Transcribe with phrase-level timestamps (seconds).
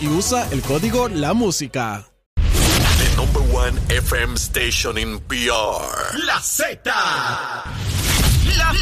[0.00, 2.04] Y usa el código La Música.
[2.36, 6.18] The number one FM station in PR.
[6.26, 6.82] La Z.
[6.84, 7.64] La,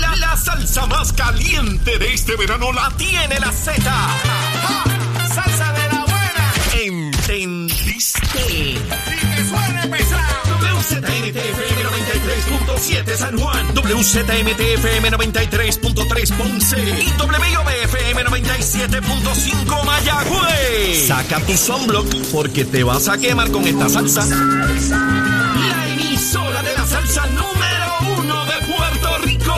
[0.00, 3.80] la, la salsa más caliente de este verano la tiene la Z.
[5.32, 6.52] Salsa de la buena.
[6.74, 8.74] ¿Entendiste?
[9.90, 10.42] Pesado.
[10.60, 13.74] WZMTFM 93.7 San Juan.
[13.74, 16.78] WZMTFM 93.3 Ponce.
[16.78, 21.08] Y WIOBFM 97.5 Mayagüez.
[21.08, 24.24] Saca tu sunblock porque te vas a quemar con esta salsa.
[24.26, 29.54] La emisora de la salsa número uno de Puerto Rico.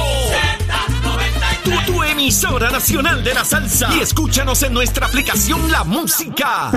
[1.64, 3.94] Tu, tu emisora nacional de la salsa.
[3.94, 6.70] Y escúchanos en nuestra aplicación La Música.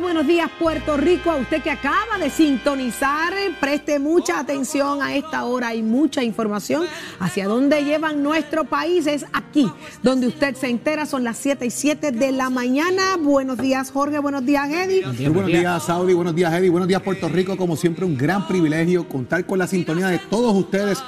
[0.00, 1.30] Buenos días, Puerto Rico.
[1.30, 5.68] A usted que acaba de sintonizar, preste mucha atención a esta hora.
[5.68, 6.86] Hay mucha información
[7.18, 9.06] hacia dónde llevan nuestro país.
[9.06, 9.70] Es aquí
[10.02, 11.04] donde usted se entera.
[11.04, 13.16] Son las 7 y 7 de la mañana.
[13.18, 14.18] Buenos días, Jorge.
[14.18, 15.04] Buenos días, Eddie.
[15.28, 16.14] Buenos días, Saudi.
[16.14, 16.70] Buenos días, Eddie.
[16.70, 17.56] Buenos días, Puerto Rico.
[17.56, 20.98] Como siempre, un gran privilegio contar con la sintonía de todos ustedes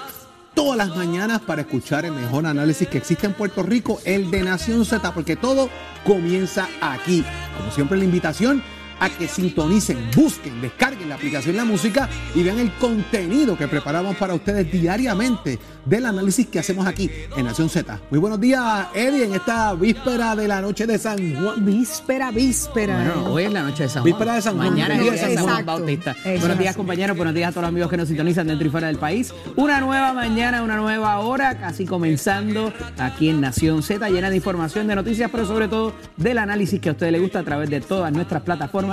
[0.55, 4.43] todas las mañanas para escuchar el mejor análisis que existe en Puerto Rico, el de
[4.43, 5.69] Nación Z, porque todo
[6.05, 7.25] comienza aquí.
[7.57, 8.63] Como siempre, la invitación
[9.01, 14.15] a que sintonicen, busquen, descarguen la aplicación La Música y vean el contenido que preparamos
[14.17, 17.99] para ustedes diariamente del análisis que hacemos aquí en Nación Z.
[18.11, 21.65] Muy buenos días, Eddie, en esta víspera de la noche de San Juan.
[21.65, 22.95] Víspera, víspera.
[22.95, 24.13] Bueno, hoy es la noche de San Juan.
[24.13, 24.71] Víspera de San Juan.
[24.71, 25.67] Mañana es el día de San Juan.
[25.67, 26.17] Bautista.
[26.23, 27.17] Buenos días, compañeros.
[27.17, 29.33] Buenos días a todos los amigos que nos sintonizan dentro y fuera del país.
[29.57, 34.87] Una nueva mañana, una nueva hora, casi comenzando aquí en Nación Z, llena de información,
[34.87, 37.81] de noticias, pero sobre todo del análisis que a ustedes les gusta a través de
[37.81, 38.90] todas nuestras plataformas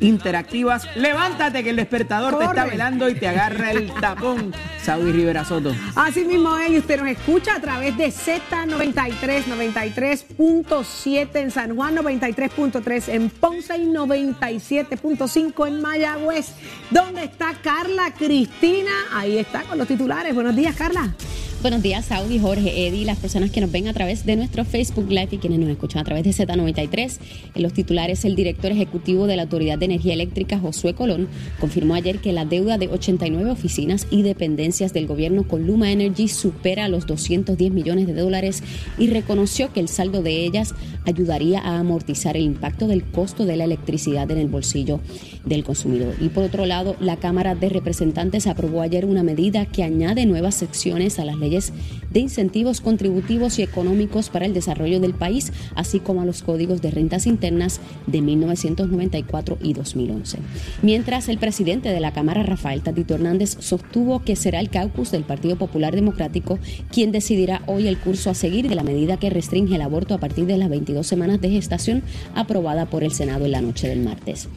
[0.00, 0.86] interactivas.
[0.96, 4.54] Levántate que el despertador te está velando y te agarra el tapón.
[4.82, 5.74] Saudi Rivera Soto.
[5.94, 11.96] Así mismo es, y usted nos escucha a través de Z93, 93.7 en San Juan,
[11.96, 16.48] 93.3 en Ponce y 97.5 en Mayagüez.
[16.90, 18.90] ¿Dónde está Carla Cristina?
[19.12, 20.34] Ahí está con los titulares.
[20.34, 21.14] Buenos días, Carla.
[21.62, 25.10] Buenos días, Saudi, Jorge, Eddie, las personas que nos ven a través de nuestro Facebook
[25.10, 27.18] Live y quienes nos escuchan a través de Z93.
[27.54, 31.28] En los titulares, el director ejecutivo de la Autoridad de Energía Eléctrica, Josué Colón,
[31.60, 36.28] confirmó ayer que la deuda de 89 oficinas y dependencias del gobierno con Luma Energy
[36.28, 38.62] supera los 210 millones de dólares
[38.96, 43.58] y reconoció que el saldo de ellas ayudaría a amortizar el impacto del costo de
[43.58, 45.00] la electricidad en el bolsillo
[45.44, 46.14] del consumidor.
[46.22, 50.54] Y por otro lado, la Cámara de Representantes aprobó ayer una medida que añade nuevas
[50.54, 56.00] secciones a las leyes de incentivos contributivos y económicos para el desarrollo del país, así
[56.00, 60.38] como a los códigos de rentas internas de 1994 y 2011.
[60.82, 65.24] Mientras el presidente de la Cámara, Rafael Tatito Hernández, sostuvo que será el caucus del
[65.24, 66.58] Partido Popular Democrático
[66.90, 70.18] quien decidirá hoy el curso a seguir de la medida que restringe el aborto a
[70.18, 72.02] partir de las 22 semanas de gestación
[72.34, 74.48] aprobada por el Senado en la noche del martes.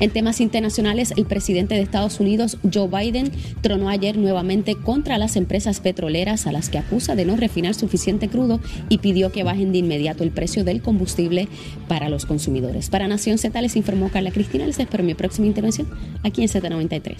[0.00, 3.32] En temas internacionales, el presidente de Estados Unidos, Joe Biden,
[3.62, 8.28] tronó ayer nuevamente contra las empresas petroleras a las que acusa de no refinar suficiente
[8.28, 11.48] crudo y pidió que bajen de inmediato el precio del combustible
[11.88, 12.90] para los consumidores.
[12.90, 14.66] Para Nación Z les informó Carla Cristina.
[14.66, 15.88] Les espero en mi próxima intervención
[16.22, 17.16] aquí en Z93.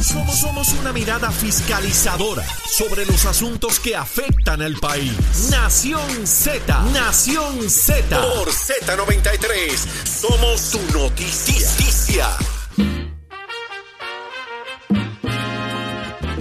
[0.00, 5.50] Somos, somos una mirada fiscalizadora sobre los asuntos que afectan al país.
[5.50, 8.20] Nación Z, Nación Z.
[8.20, 11.68] Por Z93, somos tu noticia.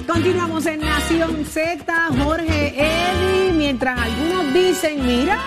[0.05, 5.39] Continuamos en Nación Z, Jorge Eddy, mientras algunos dicen, mira,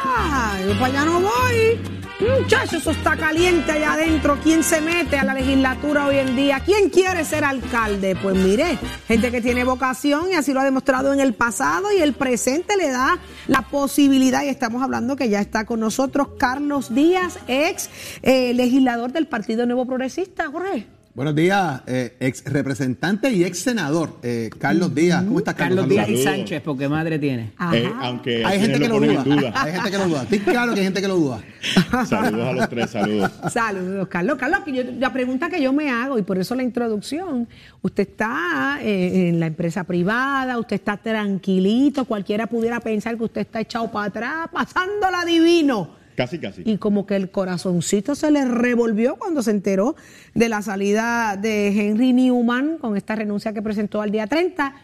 [0.66, 2.03] yo para allá no voy.
[2.24, 4.38] Muchachos, eso está caliente allá adentro.
[4.42, 6.60] ¿Quién se mete a la legislatura hoy en día?
[6.64, 8.16] ¿Quién quiere ser alcalde?
[8.16, 12.00] Pues mire, gente que tiene vocación y así lo ha demostrado en el pasado y
[12.00, 14.42] el presente le da la posibilidad.
[14.42, 17.90] Y estamos hablando que ya está con nosotros Carlos Díaz, ex
[18.22, 20.46] eh, legislador del Partido Nuevo Progresista.
[20.50, 20.93] Jorge.
[21.14, 25.22] Buenos días, eh, ex representante y ex senador, eh, Carlos Díaz.
[25.22, 27.52] ¿Cómo estás, Carlos Díaz y Sánchez, porque madre tiene.
[27.72, 29.52] Eh, aunque Hay gente que lo pone en duda.
[29.54, 30.22] Hay gente que lo duda.
[30.24, 31.40] Estoy claro que hay gente que lo duda.
[32.06, 33.30] Saludos a los tres, saludos.
[33.52, 34.36] Saludos, Carlos.
[34.40, 37.46] Carlos, que yo- la pregunta que yo me hago, y por eso la introducción,
[37.80, 43.42] usted está eh, en la empresa privada, usted está tranquilito, cualquiera pudiera pensar que usted
[43.42, 46.02] está echado para atrás, pasándola divino.
[46.16, 46.62] Casi, casi.
[46.64, 49.96] Y como que el corazoncito se le revolvió cuando se enteró
[50.34, 54.74] de la salida de Henry Newman con esta renuncia que presentó al día 30.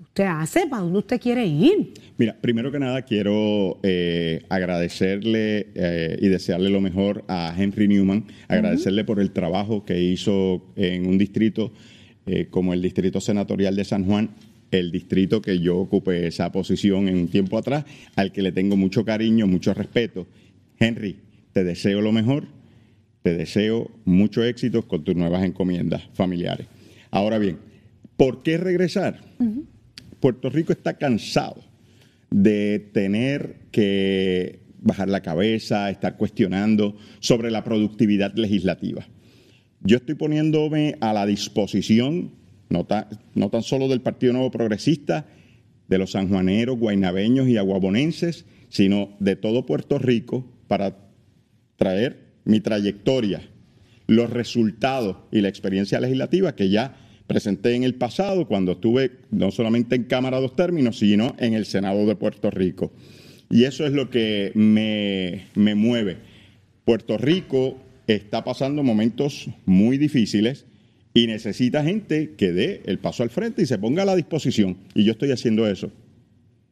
[0.00, 0.66] ¿Usted hace?
[0.66, 1.92] ¿Para dónde usted quiere ir?
[2.16, 8.24] Mira, primero que nada quiero eh, agradecerle eh, y desearle lo mejor a Henry Newman,
[8.48, 11.72] agradecerle por el trabajo que hizo en un distrito
[12.26, 14.30] eh, como el Distrito Senatorial de San Juan,
[14.70, 17.84] el distrito que yo ocupé esa posición en un tiempo atrás,
[18.16, 20.26] al que le tengo mucho cariño, mucho respeto.
[20.80, 21.18] Henry,
[21.52, 22.46] te deseo lo mejor,
[23.22, 26.66] te deseo mucho éxito con tus nuevas encomiendas familiares.
[27.10, 27.58] Ahora bien,
[28.16, 29.20] ¿por qué regresar?
[30.20, 31.62] Puerto Rico está cansado
[32.30, 39.06] de tener que bajar la cabeza, estar cuestionando sobre la productividad legislativa.
[39.82, 42.32] Yo estoy poniéndome a la disposición,
[42.70, 45.26] no, ta- no tan solo del Partido Nuevo Progresista,
[45.88, 50.96] de los sanjuaneros, guainabeños y aguabonenses, sino de todo Puerto Rico para
[51.74, 53.42] traer mi trayectoria,
[54.06, 56.96] los resultados y la experiencia legislativa que ya
[57.26, 61.66] presenté en el pasado cuando estuve no solamente en Cámara dos términos, sino en el
[61.66, 62.92] Senado de Puerto Rico.
[63.50, 66.18] Y eso es lo que me, me mueve.
[66.84, 67.76] Puerto Rico
[68.06, 70.66] está pasando momentos muy difíciles
[71.14, 74.76] y necesita gente que dé el paso al frente y se ponga a la disposición.
[74.94, 75.90] Y yo estoy haciendo eso.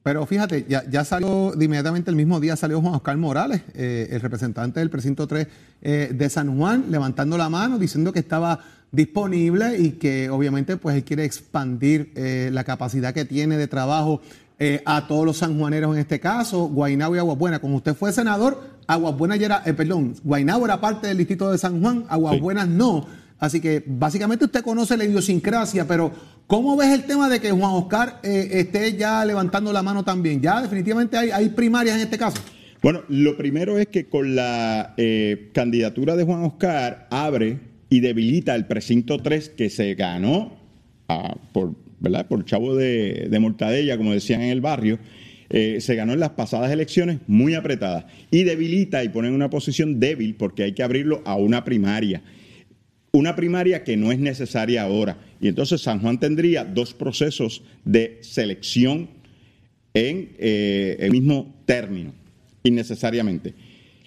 [0.02, 4.08] Pero fíjate, ya, ya salió, de inmediatamente el mismo día salió Juan Oscar Morales, eh,
[4.10, 5.46] el representante del precinto 3
[5.82, 8.60] eh, de San Juan, levantando la mano, diciendo que estaba
[8.90, 14.22] disponible y que obviamente pues él quiere expandir eh, la capacidad que tiene de trabajo
[14.60, 17.60] eh, a todos los sanjuaneros en este caso, Guaynabo y Aguabuena.
[17.60, 21.80] Como usted fue senador, Aguabuena ya era, eh, perdón, era parte del distrito de San
[21.80, 23.06] Juan, Aguabuenas no.
[23.38, 26.12] Así que básicamente usted conoce la idiosincrasia, pero
[26.46, 30.40] ¿cómo ves el tema de que Juan Oscar eh, esté ya levantando la mano también?
[30.40, 32.42] Ya definitivamente hay, primarias en este caso.
[32.82, 38.54] Bueno, lo primero es que con la eh, candidatura de Juan Oscar abre y debilita
[38.54, 40.56] el precinto 3 que se ganó
[41.08, 42.26] ah, por, ¿verdad?
[42.44, 44.98] chavo de, de Mortadella, como decían en el barrio,
[45.50, 49.48] eh, se ganó en las pasadas elecciones muy apretadas y debilita y pone en una
[49.48, 52.22] posición débil porque hay que abrirlo a una primaria.
[53.12, 55.18] Una primaria que no es necesaria ahora.
[55.40, 59.08] Y entonces San Juan tendría dos procesos de selección
[59.94, 62.12] en eh, el mismo término,
[62.62, 63.54] innecesariamente.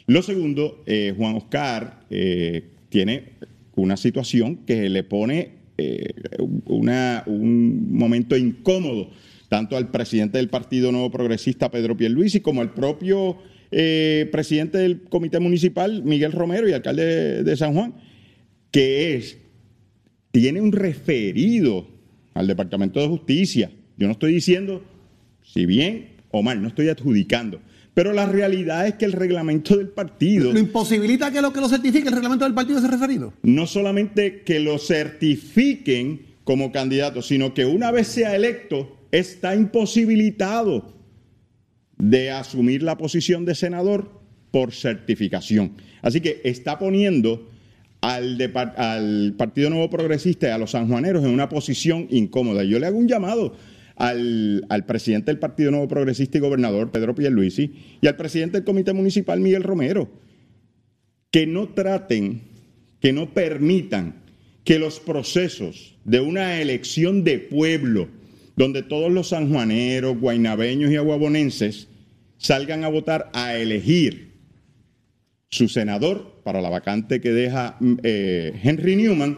[0.07, 3.33] Lo segundo, eh, Juan Oscar eh, tiene
[3.75, 6.13] una situación que le pone eh,
[6.65, 9.09] una- un momento incómodo
[9.49, 13.37] tanto al presidente del Partido Nuevo Progresista, Pedro Pierluisi, como al propio
[13.71, 17.95] eh, presidente del Comité Municipal, Miguel Romero, y alcalde de, de San Juan,
[18.71, 19.37] que es,
[20.31, 21.87] tiene un referido
[22.33, 23.71] al Departamento de Justicia.
[23.97, 24.83] Yo no estoy diciendo
[25.43, 27.61] si bien o mal, no estoy adjudicando.
[27.93, 31.67] Pero la realidad es que el reglamento del partido ¿Lo imposibilita que lo que lo
[31.67, 33.33] certifique el reglamento del partido ese referido?
[33.43, 40.93] no solamente que lo certifiquen como candidato, sino que una vez sea electo, está imposibilitado
[41.97, 44.09] de asumir la posición de senador
[44.51, 45.73] por certificación.
[46.01, 47.50] Así que está poniendo
[48.01, 48.37] al,
[48.77, 52.63] al Partido Nuevo Progresista y a los sanjuaneros en una posición incómoda.
[52.63, 53.55] Yo le hago un llamado
[53.95, 58.65] al, al presidente del Partido Nuevo Progresista y gobernador, Pedro Pierluisi, y al presidente del
[58.65, 60.09] Comité Municipal, Miguel Romero,
[61.29, 62.41] que no traten,
[62.99, 64.23] que no permitan
[64.63, 68.09] que los procesos de una elección de pueblo,
[68.55, 71.87] donde todos los sanjuaneros, guainabeños y aguabonenses
[72.37, 74.30] salgan a votar a elegir
[75.53, 79.37] su senador para la vacante que deja mm, eh, Henry Newman,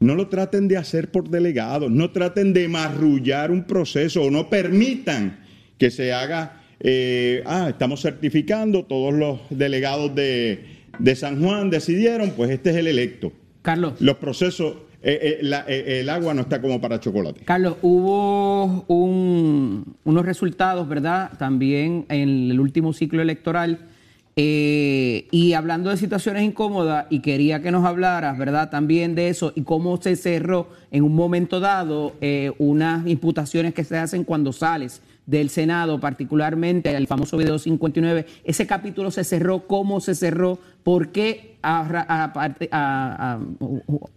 [0.00, 4.50] no lo traten de hacer por delegados, no traten de marrullar un proceso o no
[4.50, 5.38] permitan
[5.78, 10.64] que se haga, eh, ah, estamos certificando, todos los delegados de,
[10.98, 13.32] de San Juan decidieron, pues este es el electo.
[13.62, 13.94] Carlos.
[14.00, 17.42] Los procesos, eh, la- el agua no está como para chocolate.
[17.44, 21.30] Carlos, hubo un- unos resultados, ¿verdad?
[21.38, 23.78] También en el último ciclo electoral
[24.36, 28.68] Eh, y hablando de situaciones incómodas, y quería que nos hablaras, ¿verdad?
[28.68, 33.84] También de eso y cómo se cerró en un momento dado eh, unas imputaciones que
[33.84, 38.26] se hacen cuando sales del Senado, particularmente el famoso video 59.
[38.44, 41.56] Ese capítulo se cerró, cómo se cerró, por qué,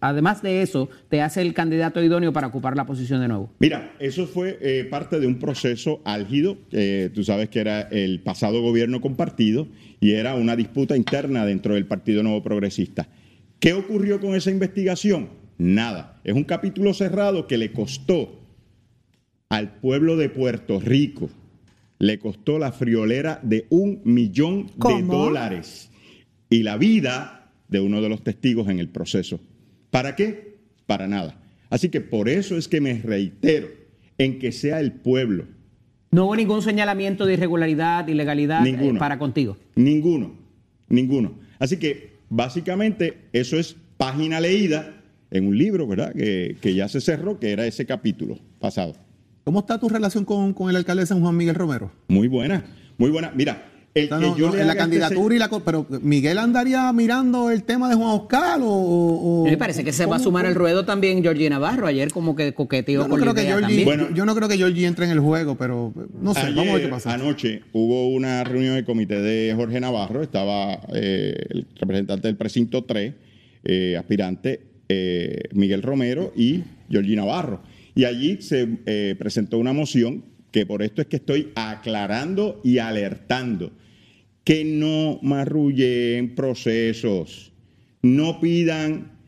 [0.00, 3.50] además de eso, te hace el candidato idóneo para ocupar la posición de nuevo.
[3.58, 6.58] Mira, eso fue eh, parte de un proceso álgido.
[7.14, 9.66] tú sabes que era el pasado gobierno compartido
[10.00, 13.08] y era una disputa interna dentro del Partido Nuevo Progresista.
[13.60, 15.30] ¿Qué ocurrió con esa investigación?
[15.58, 16.20] Nada.
[16.22, 18.37] Es un capítulo cerrado que le costó
[19.48, 21.30] al pueblo de Puerto Rico,
[21.98, 25.90] le costó la friolera de un millón de dólares
[26.48, 29.40] y la vida de uno de los testigos en el proceso.
[29.90, 30.58] ¿Para qué?
[30.86, 31.40] Para nada.
[31.70, 33.68] Así que por eso es que me reitero
[34.16, 35.44] en que sea el pueblo
[36.10, 39.56] no hubo ningún señalamiento de irregularidad, ilegalidad eh, para contigo.
[39.74, 40.32] Ninguno,
[40.88, 41.34] ninguno.
[41.58, 46.14] Así que básicamente eso es página leída en un libro, ¿verdad?
[46.14, 48.94] Que, ya se cerró, que era ese capítulo pasado.
[49.48, 51.90] ¿Cómo está tu relación con, con el alcalde de San Juan Miguel Romero?
[52.08, 52.66] Muy buena,
[52.98, 53.32] muy buena.
[53.34, 53.64] Mira,
[53.94, 59.46] en la candidatura y la pero Miguel andaría mirando el tema de Juan Oscar o,
[59.48, 61.86] me parece que se va a sumar al ruedo también Georgie Navarro.
[61.86, 65.12] Ayer como que coqueteó no creo que bueno, yo no creo que Georgie entre en
[65.12, 67.14] el juego pero no sé vamos a ver qué pasa.
[67.14, 72.84] anoche hubo una reunión del comité de Jorge Navarro estaba eh, el representante del precinto
[72.84, 73.14] 3
[73.64, 77.62] eh, aspirante eh, Miguel Romero y Georgie Navarro
[77.98, 83.72] y allí se presentó una moción que por esto es que estoy aclarando y alertando
[84.44, 87.52] que no marrullen procesos,
[88.02, 89.18] no pidan...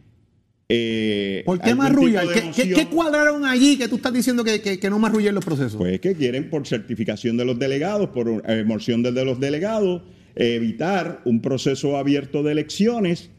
[0.69, 2.29] Eh, ¿Por qué marrullan?
[2.55, 5.75] ¿Qué, cuadraron allí que tú estás diciendo que, no marrullen los procesos?
[5.75, 10.03] Pues que quieren por certificación de los delegados, por emoción de los delegados,
[10.37, 13.31] evitar un proceso abierto de elecciones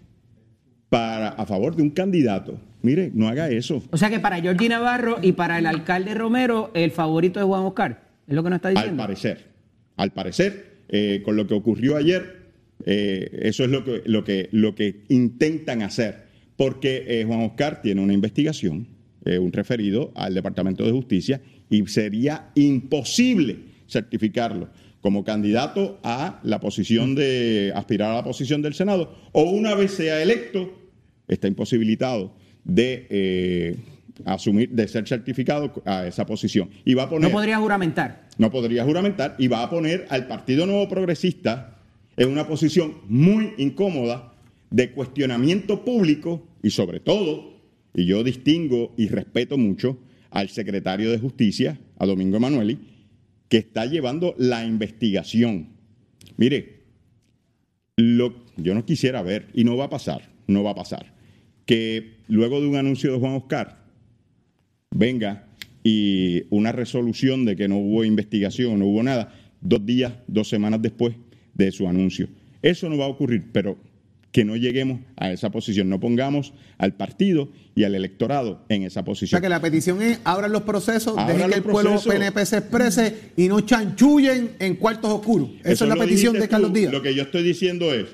[0.89, 2.59] para, a favor de un candidato.
[2.81, 3.83] Mire, no haga eso.
[3.91, 7.63] O sea que para Jordi Navarro y para el alcalde Romero, el favorito es Juan
[7.63, 8.03] Oscar.
[8.27, 9.01] ¿Es lo que nos está diciendo?
[9.01, 9.45] Al parecer.
[9.97, 12.51] Al parecer, eh, con lo que ocurrió ayer,
[12.85, 16.23] eh, eso es lo que, lo, que, lo que intentan hacer,
[16.57, 18.87] porque eh, Juan Oscar tiene una investigación,
[19.23, 24.69] un referido al Departamento de Justicia, y sería imposible certificarlo
[24.99, 29.91] como candidato a la posición de aspirar a la posición del Senado, o una vez
[29.91, 30.73] sea electo,
[31.27, 33.77] está imposibilitado de
[34.25, 36.69] asumir, de ser certificado a esa posición.
[36.85, 38.27] Y va a poner, no podría juramentar.
[38.37, 41.77] No podría juramentar y va a poner al Partido Nuevo Progresista
[42.17, 44.33] en una posición muy incómoda
[44.69, 47.61] de cuestionamiento público y sobre todo,
[47.93, 49.99] y yo distingo y respeto mucho
[50.29, 52.79] al secretario de Justicia, a Domingo Emanueli,
[53.49, 55.69] que está llevando la investigación.
[56.37, 56.83] Mire,
[57.97, 61.13] lo, yo no quisiera ver, y no va a pasar, no va a pasar,
[61.71, 63.77] que luego de un anuncio de Juan Oscar,
[64.93, 65.47] venga
[65.85, 70.81] y una resolución de que no hubo investigación, no hubo nada, dos días, dos semanas
[70.81, 71.15] después
[71.53, 72.27] de su anuncio.
[72.61, 73.77] Eso no va a ocurrir, pero
[74.33, 79.05] que no lleguemos a esa posición, no pongamos al partido y al electorado en esa
[79.05, 79.37] posición.
[79.37, 82.57] O sea que la petición es abran los procesos, dejen que el pueblo PNP se
[82.57, 85.51] exprese y no chanchullen en cuartos oscuros.
[85.63, 86.91] Esa es la petición de Carlos Díaz.
[86.91, 88.07] Lo que yo estoy diciendo es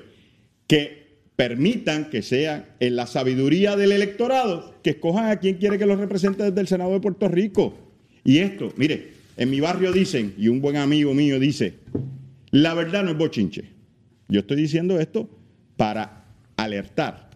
[0.68, 0.97] que
[1.38, 6.00] permitan que sea en la sabiduría del electorado que escojan a quien quiere que los
[6.00, 7.78] represente desde el Senado de Puerto Rico.
[8.24, 11.74] Y esto, mire, en mi barrio dicen, y un buen amigo mío dice,
[12.50, 13.66] la verdad no es bochinche.
[14.28, 15.30] Yo estoy diciendo esto
[15.76, 16.24] para
[16.56, 17.30] alertar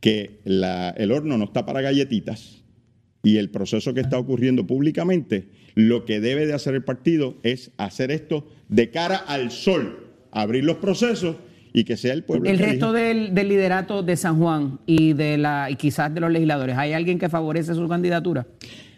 [0.00, 2.64] que el horno no está para galletitas
[3.22, 7.70] y el proceso que está ocurriendo públicamente, lo que debe de hacer el partido es
[7.76, 11.36] hacer esto de cara al sol, abrir los procesos
[11.72, 12.48] y que sea el pueblo.
[12.48, 16.76] El resto del, liderato de San Juan y de la y quizás de los legisladores,
[16.76, 18.46] ¿hay alguien que favorece su candidatura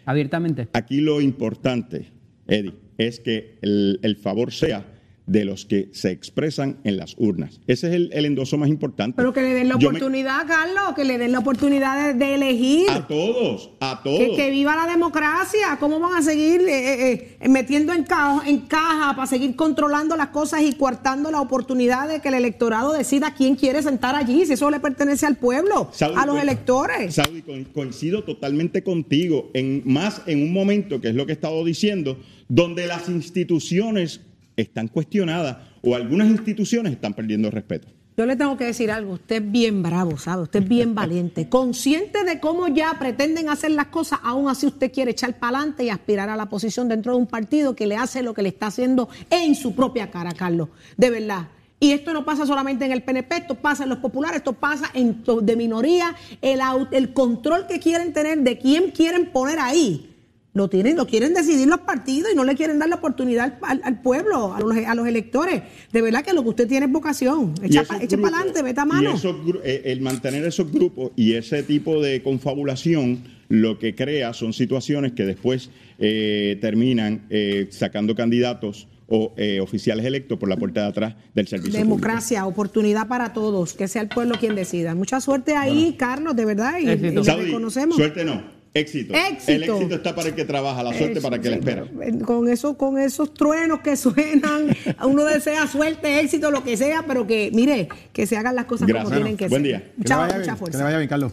[0.05, 0.67] abiertamente?
[0.73, 2.07] Aquí lo importante,
[2.47, 4.94] Eddie, es que el favor sea
[5.27, 7.59] de los que se expresan en las urnas.
[7.67, 9.15] Ese es el, endoso más importante.
[9.17, 12.89] Pero que le den la oportunidad, Carlos, que le den la oportunidad de, elegir.
[12.89, 14.35] A todos, a todos.
[14.35, 15.77] Que, viva la democracia.
[15.79, 20.15] ¿Cómo van a seguir eh, eh, eh, metiendo en, caja, en caja para seguir controlando
[20.15, 24.45] las cosas y coartando la oportunidad de que el electorado decida quién quiere sentar allí,
[24.45, 27.15] si eso le pertenece al pueblo, a los electores?
[27.15, 31.63] Saudi, coincido totalmente contigo, en más en un momento, que es lo que he estado
[31.63, 34.21] diciendo, donde las instituciones
[34.55, 37.87] están cuestionadas o algunas instituciones están perdiendo respeto.
[38.17, 40.43] Yo le tengo que decir algo, usted es bien bravo, ¿sabe?
[40.43, 41.49] Usted es bien valiente.
[41.49, 45.83] Consciente de cómo ya pretenden hacer las cosas, aún así usted quiere echar para adelante
[45.83, 48.49] y aspirar a la posición dentro de un partido que le hace lo que le
[48.49, 50.69] está haciendo en su propia cara, Carlos.
[50.95, 51.49] De verdad.
[51.77, 54.89] Y esto no pasa solamente en el PNP, esto pasa en los populares, esto pasa
[54.93, 56.15] en de minoría.
[56.41, 60.14] El control que quieren tener de quién quieren poner ahí,
[60.55, 63.81] lo tienen, lo quieren decidir los partidos y no le quieren dar la oportunidad al,
[63.83, 65.61] al pueblo, a los, a los electores.
[65.91, 67.53] De verdad que lo que usted tiene es vocación.
[67.61, 69.13] Echa, para adelante, meta y mano.
[69.13, 69.35] esos
[69.65, 75.11] eh, el mantener esos grupos y ese tipo de confabulación lo que crea son situaciones
[75.11, 75.69] que después
[75.99, 81.47] eh, terminan eh, sacando candidatos o eh, oficiales electos por la puerta de atrás del
[81.47, 84.95] servicio Democracia, oportunidad para todos, que sea el pueblo quien decida.
[84.95, 87.97] Mucha suerte ahí, Carlos, de verdad, y, y reconocemos.
[87.97, 89.13] suerte no, éxito.
[89.15, 89.51] Éxito.
[89.51, 91.85] El éxito está para el que trabaja, la suerte para el que la espera.
[92.25, 97.25] Con eso, con esos truenos que suenan, uno desea suerte, éxito, lo que sea, pero
[97.25, 99.05] que, mire, que se hagan las cosas Gracias.
[99.05, 99.67] como tienen que Buen ser.
[99.71, 99.79] día.
[99.79, 100.71] Que le Mucha, vaya mucha bien, fuerza.
[100.71, 101.31] que le vaya bien, Carlos.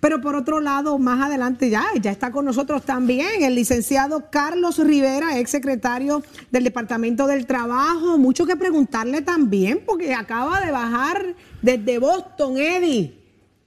[0.00, 4.78] Pero por otro lado, más adelante ya, ya está con nosotros también el licenciado Carlos
[4.78, 8.16] Rivera, ex secretario del Departamento del Trabajo.
[8.16, 13.17] Mucho que preguntarle también, porque acaba de bajar desde Boston, Eddie.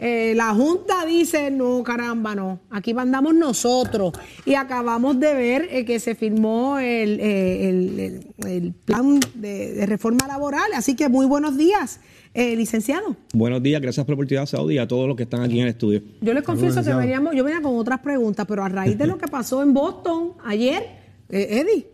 [0.04, 4.14] Eh, la Junta dice, no, caramba, no, aquí mandamos nosotros.
[4.46, 9.74] Y acabamos de ver eh, que se firmó el, eh, el- el- el plan de,
[9.76, 10.72] de reforma laboral.
[10.74, 12.00] Así que muy buenos días,
[12.34, 13.16] eh, licenciado.
[13.36, 15.66] Buenos días, gracias por la oportunidad, Saudi, y a todos los que están aquí en
[15.66, 16.02] el estudio.
[16.20, 19.20] Yo les confieso que veníamos, yo venía con otras preguntas, pero a raíz de lo
[19.20, 20.82] que pasó en Boston ayer,
[21.30, 21.88] eh, Eddie,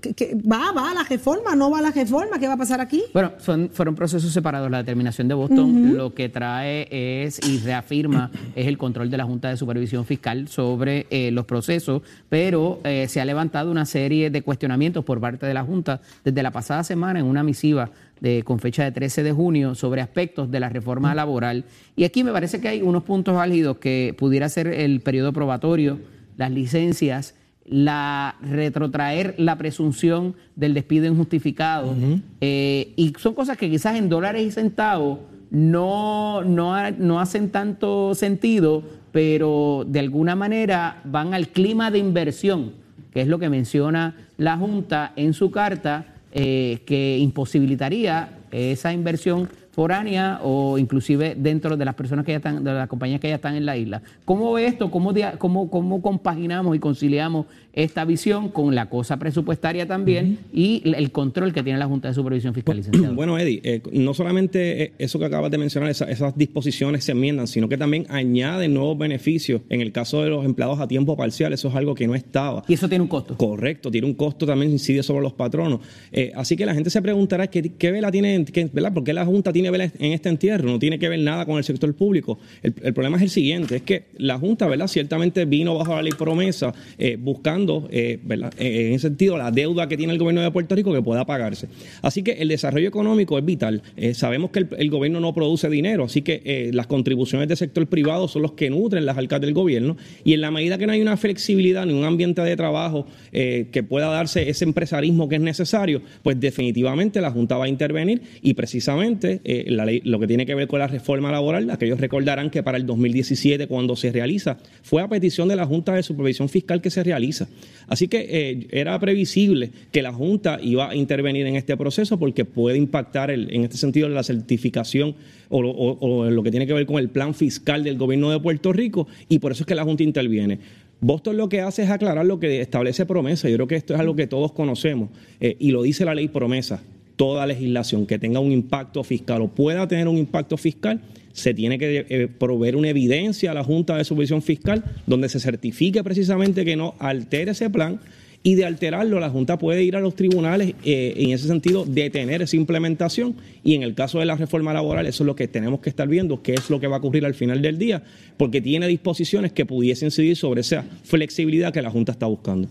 [0.00, 1.54] ¿qué- qué- ¿va, va a la reforma?
[1.54, 2.38] ¿No va a la reforma?
[2.38, 3.02] ¿Qué va a pasar aquí?
[3.12, 4.70] Bueno, son, fueron procesos separados.
[4.70, 9.24] La determinación de Boston lo que trae es y reafirma es el control de la
[9.24, 14.30] Junta de Supervisión Fiscal sobre eh, los procesos, pero eh, se ha levantado una serie
[14.30, 18.42] de cuestionamientos por parte de la Junta desde la pasada semana en una misiva de,
[18.42, 21.64] con fecha de 13 de junio sobre aspectos de la reforma laboral.
[21.96, 25.98] Y aquí me parece que hay unos puntos válidos que pudiera ser el periodo probatorio,
[26.36, 27.34] las licencias,
[27.66, 31.94] la retrotraer la presunción del despido injustificado.
[32.40, 38.14] Eh, y son cosas que quizás en dólares y centavos no, no, no hacen tanto
[38.14, 42.72] sentido, pero de alguna manera van al clima de inversión,
[43.12, 49.48] que es lo que menciona la Junta en su carta, eh, que imposibilitaría esa inversión
[49.74, 53.34] foránea o inclusive dentro de las personas que ya están, de las compañías que ya
[53.34, 54.02] están en la isla.
[54.24, 54.90] ¿Cómo ve esto?
[54.90, 61.10] ¿Cómo, cómo, cómo compaginamos y conciliamos esta visión con la cosa presupuestaria también y el-
[61.10, 63.14] control que tiene la Junta de Supervisión Fiscal, licenciado?
[63.24, 67.12] Bueno, Eddie, eh, no solamente eh, eso que acabas de mencionar, esa- esas disposiciones se
[67.12, 69.60] enmiendan, sino que también añaden nuevos beneficios.
[69.68, 72.62] En el caso de los empleados a tiempo parcial, eso es algo que no estaba.
[72.68, 73.36] y eso tiene un costo.
[73.36, 75.80] Correcto, tiene un costo también, incide sobre los patronos.
[76.12, 78.92] Eh, así que la gente se preguntará qué, qué vela tiene, qué- ¿verdad?
[78.92, 80.70] ¿Por qué la Junta tiene vela en este entierro?
[80.70, 82.38] No tiene que ver nada con el sector público.
[82.62, 84.88] El, problema es el siguiente, es que la Junta, ¿verdad?
[84.88, 88.52] Ciertamente vino bajo la ley promesa eh, buscando, eh, ¿verdad?
[88.58, 91.24] Eh, en ese sentido, la deuda que tiene el gobierno de Puerto Rico que pueda
[91.24, 91.68] pagarse.
[92.02, 93.82] Así que el desarrollo económico es vital.
[94.12, 98.28] Sabemos que el, el gobierno no produce dinero, así que las contribuciones del sector privado
[98.28, 101.02] son los que nutren las arcas del gobierno y en la medida que no hay
[101.02, 106.02] una flexibilidad ni un ambiente de trabajo que pueda darse ese empresarismo que es necesario,
[106.22, 110.66] pues definitivamente la Junta va a intervenir y precisamente eh, lo que tiene que ver
[110.68, 115.08] con la reforma laboral, aquellos recordarán que para el 2017 cuando se realiza fue a
[115.08, 117.48] petición de la Junta de Supervisión Fiscal que se realiza.
[117.88, 122.44] Así que eh, era previsible que la Junta iba a intervenir en este proceso porque
[122.44, 125.14] puede impactar en este sentido la certificación
[125.48, 128.30] o, lo- o- o lo que tiene que ver con el plan fiscal del gobierno
[128.30, 130.58] de Puerto Rico y por eso es que la Junta interviene.
[131.00, 133.48] Boston lo que hace es aclarar lo que establece promesa.
[133.50, 136.28] Yo creo que esto es algo que todos conocemos eh, y lo dice la ley
[136.28, 136.82] promesa.
[137.16, 141.00] Toda legislación que tenga un impacto fiscal o pueda tener un impacto fiscal
[141.32, 145.40] se tiene que eh, proveer una evidencia a la Junta de Supervisión Fiscal donde se
[145.40, 148.00] certifique precisamente que no altere ese plan
[148.44, 152.42] y de alterarlo la Junta puede ir a los tribunales eh, en ese sentido detener
[152.42, 155.80] esa implementación y en el caso de la reforma laboral eso es lo que tenemos
[155.80, 158.02] que estar viendo, qué es lo que va a ocurrir al final del día,
[158.36, 162.68] porque tiene disposiciones que pudiesen incidir sobre esa flexibilidad que la Junta está buscando.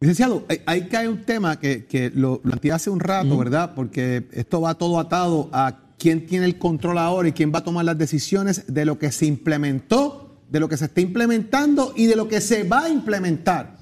[0.00, 3.72] Licenciado, hay- ahí cae un tema que, que lo planteé hace un rato, ¿verdad?
[3.74, 7.64] Porque esto va todo atado a quién tiene el control ahora y quién va a
[7.64, 12.06] tomar las decisiones de lo que se implementó, de lo que se está implementando y
[12.06, 13.78] de lo que se va a implementar.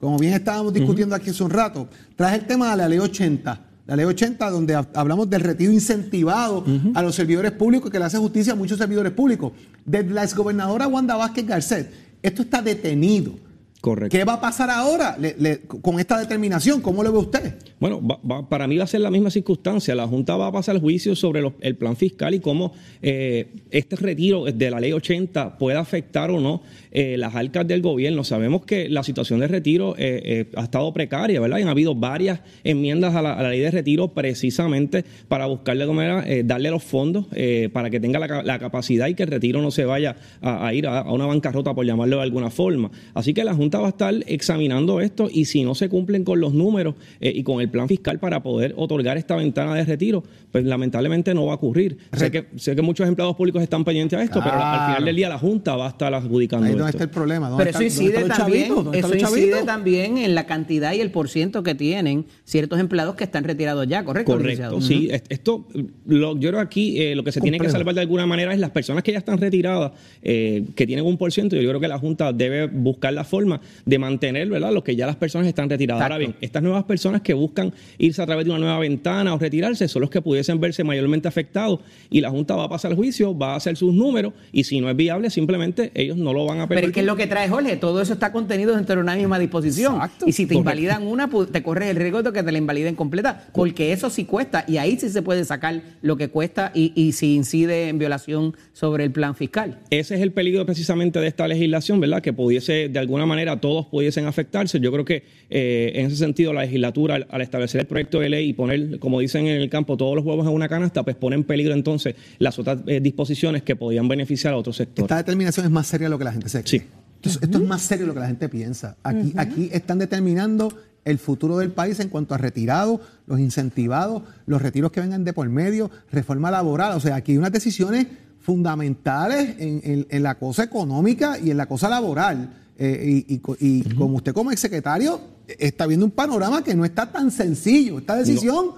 [0.00, 3.60] Como bien estábamos discutiendo aquí hace un rato, traje el tema de la ley 80.
[3.86, 8.04] La ley 80, donde ha- hablamos del retiro incentivado a los servidores públicos, que le
[8.06, 9.52] hace justicia a muchos servidores públicos.
[9.84, 11.90] Desde la exgobernadora Wanda Vázquez Garcet,
[12.22, 13.32] esto está detenido.
[13.80, 14.16] Correcto.
[14.18, 16.80] ¿Qué va a pasar ahora le- le- con esta determinación?
[16.80, 17.54] ¿Cómo lo ve usted?
[17.78, 19.94] Bueno, va- va- para mí va a ser la misma circunstancia.
[19.94, 23.46] La Junta va a pasar el juicio sobre los- el plan fiscal y cómo eh,
[23.70, 26.60] este retiro de la ley 80 puede afectar o no
[26.90, 28.24] eh, las arcas del gobierno.
[28.24, 31.58] Sabemos que la situación de retiro eh, eh, ha estado precaria, ¿verdad?
[31.58, 35.86] Y han habido varias enmiendas a la, a la ley de retiro precisamente para buscarle
[35.86, 39.14] de manera, eh, darle los fondos eh, para que tenga la, ca- la capacidad y
[39.14, 42.16] que el retiro no se vaya a, a ir a, a una bancarrota, por llamarlo
[42.16, 42.90] de alguna forma.
[43.14, 46.40] Así que la Junta va a estar examinando esto y si no se cumplen con
[46.40, 50.24] los números eh, y con el plan fiscal para poder otorgar esta ventana de retiro,
[50.50, 51.98] pues lamentablemente no va a ocurrir.
[52.14, 55.16] Sé que, sé que muchos empleados públicos están pendientes a esto, pero al final del
[55.16, 56.96] día la Junta va a estar adjudicando Ahí es donde esto.
[56.96, 57.50] está el problema.
[57.50, 58.68] ¿Dónde Pero eso está- dónde incide también?
[58.74, 63.24] ¿Dónde eso incide también en la cantidad y el porciento que tienen ciertos empleados que
[63.24, 64.32] están retirados ya, ¿correcto?
[64.32, 65.08] Correcto, sí.
[65.10, 65.66] Est- Esto,
[66.06, 68.60] lo- yo creo aquí eh, lo que se tiene que salvar de alguna manera es
[68.60, 71.56] las personas que ya están retiradas, eh, que tienen un por ciento.
[71.56, 74.72] Yo creo que la Junta debe buscar la forma de mantener, ¿verdad?
[74.72, 76.02] Lo que ya las personas están retiradas.
[76.02, 79.38] Ahora bien, estas nuevas personas que buscan irse a través de una nueva ventana o
[79.38, 82.96] retirarse son los que pudiesen verse mayormente afectados y la Junta va a pasar el
[82.96, 86.44] juicio, va a hacer sus números y si no es viable, simplemente ellos no lo
[86.46, 86.88] van a Pero permitir.
[86.90, 89.38] es que es lo que trae Jorge, todo eso está contenido dentro de una misma
[89.38, 89.94] disposición.
[89.94, 90.24] Exacto.
[90.28, 90.70] Y si te Correcto.
[90.70, 94.24] invalidan una, te corres el riesgo de que te la invaliden completa, porque eso sí
[94.24, 97.98] cuesta, y ahí sí se puede sacar lo que cuesta y, y si incide en
[97.98, 99.78] violación sobre el plan fiscal.
[99.90, 102.22] Ese es el peligro precisamente de esta legislación, ¿verdad?
[102.22, 104.78] Que pudiese, de alguna manera, todos pudiesen afectarse.
[104.80, 108.28] Yo creo que eh, en ese sentido la legislatura, al, al establecer el proyecto de
[108.28, 111.16] ley y poner, como dicen en el campo, todos los huevos en una canasta, pues
[111.16, 115.04] pone en peligro entonces las otras eh, disposiciones que podían beneficiar a otros sectores.
[115.04, 116.80] Esta determinación es más seria de lo que la gente se cree.
[116.80, 116.86] Sí.
[117.22, 118.96] Esto, esto es más serio de lo que la gente piensa.
[119.02, 120.72] Aquí, aquí están determinando
[121.04, 125.32] el futuro del país en cuanto a retirados, los incentivados, los retiros que vengan de
[125.32, 126.92] por medio, reforma laboral.
[126.96, 128.06] O sea, aquí hay unas decisiones
[128.38, 132.50] fundamentales en, en- en la cosa económica y en la cosa laboral.
[132.78, 137.10] Eh, y y y como usted como exsecretario está viendo un panorama que no está
[137.10, 137.98] tan sencillo.
[137.98, 138.72] Esta decisión,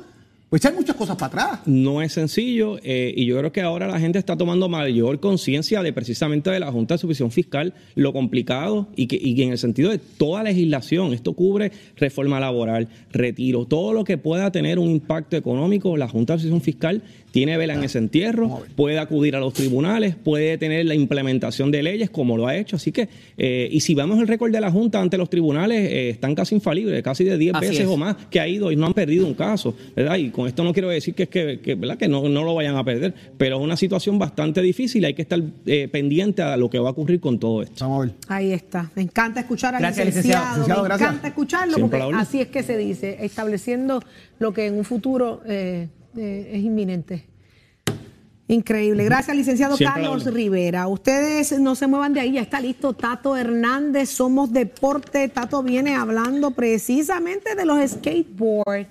[0.51, 1.61] pues hay muchas cosas para atrás.
[1.67, 5.81] No es sencillo eh, y yo creo que ahora la gente está tomando mayor conciencia
[5.81, 9.59] de precisamente de la Junta de Supervisión Fiscal, lo complicado y que, y en el
[9.59, 14.91] sentido de toda legislación, esto cubre reforma laboral, retiro, todo lo que pueda tener un
[14.91, 19.41] impacto económico, la Junta de Supervisión Fiscal tiene vela en ese entierro, puede acudir a
[19.41, 22.77] los tribunales, puede tener la implementación de leyes como lo ha hecho.
[22.77, 23.09] Así que,
[23.39, 26.57] eh, y si vemos el récord de la Junta ante los tribunales, eh, están casi
[26.57, 27.87] infalibles, casi de 10 Así veces es.
[27.87, 30.17] o más que ha ido y no han perdido un caso, ¿verdad?
[30.17, 31.97] Y con esto no quiero decir que es que, que, ¿verdad?
[31.97, 35.23] que no, no lo vayan a perder, pero es una situación bastante difícil, hay que
[35.23, 37.85] estar eh, pendiente a lo que va a ocurrir con todo esto.
[37.85, 38.15] Vamos a ver.
[38.29, 38.91] Ahí está.
[38.95, 40.45] Me encanta escuchar al Gracias, licenciado.
[40.45, 40.57] licenciado.
[40.57, 41.09] Licenciado, Me gracias.
[41.11, 44.03] encanta escucharlo Siempre porque así es que se dice, estableciendo
[44.39, 47.25] lo que en un futuro eh, eh, es inminente.
[48.49, 49.05] Increíble.
[49.05, 50.25] Gracias, licenciado Siempre Carlos.
[50.25, 50.89] Rivera.
[50.89, 55.29] Ustedes no se muevan de ahí, ya está listo Tato Hernández, Somos Deporte.
[55.29, 58.89] Tato viene hablando precisamente de los skateboards.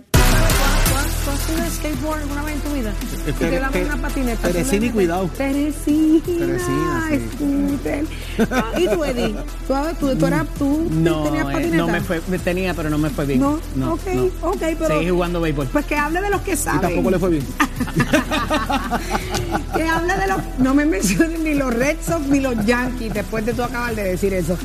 [1.30, 2.92] ¿Tú has sido skateboard alguna vez en tu vida?
[3.28, 4.48] Y te te- una patineta.
[4.48, 5.30] Teresina y ¿tú me- cuidado.
[5.38, 6.24] Teresina.
[6.26, 7.30] Teresina, sí.
[7.36, 8.06] scooter.
[8.52, 9.36] Ah, ¿Y tú, Eddie?
[9.68, 11.78] ¿Tú, tú, tú, eras, tú No, tenías eh, patineta?
[11.78, 13.42] no me fue, me tenía, pero no me fue bien.
[13.42, 13.60] No,
[13.94, 14.02] ok,
[14.42, 14.88] ok, pero...
[14.88, 15.68] Seguí jugando béisbol.
[15.68, 16.82] Pues que hable de los que Y saben.
[16.82, 17.46] tampoco le fue bien.
[19.76, 20.38] que hable de los...
[20.60, 24.04] No me menciones ni los Red Sox ni los Yankees después de tú acabar de
[24.04, 24.58] decir eso.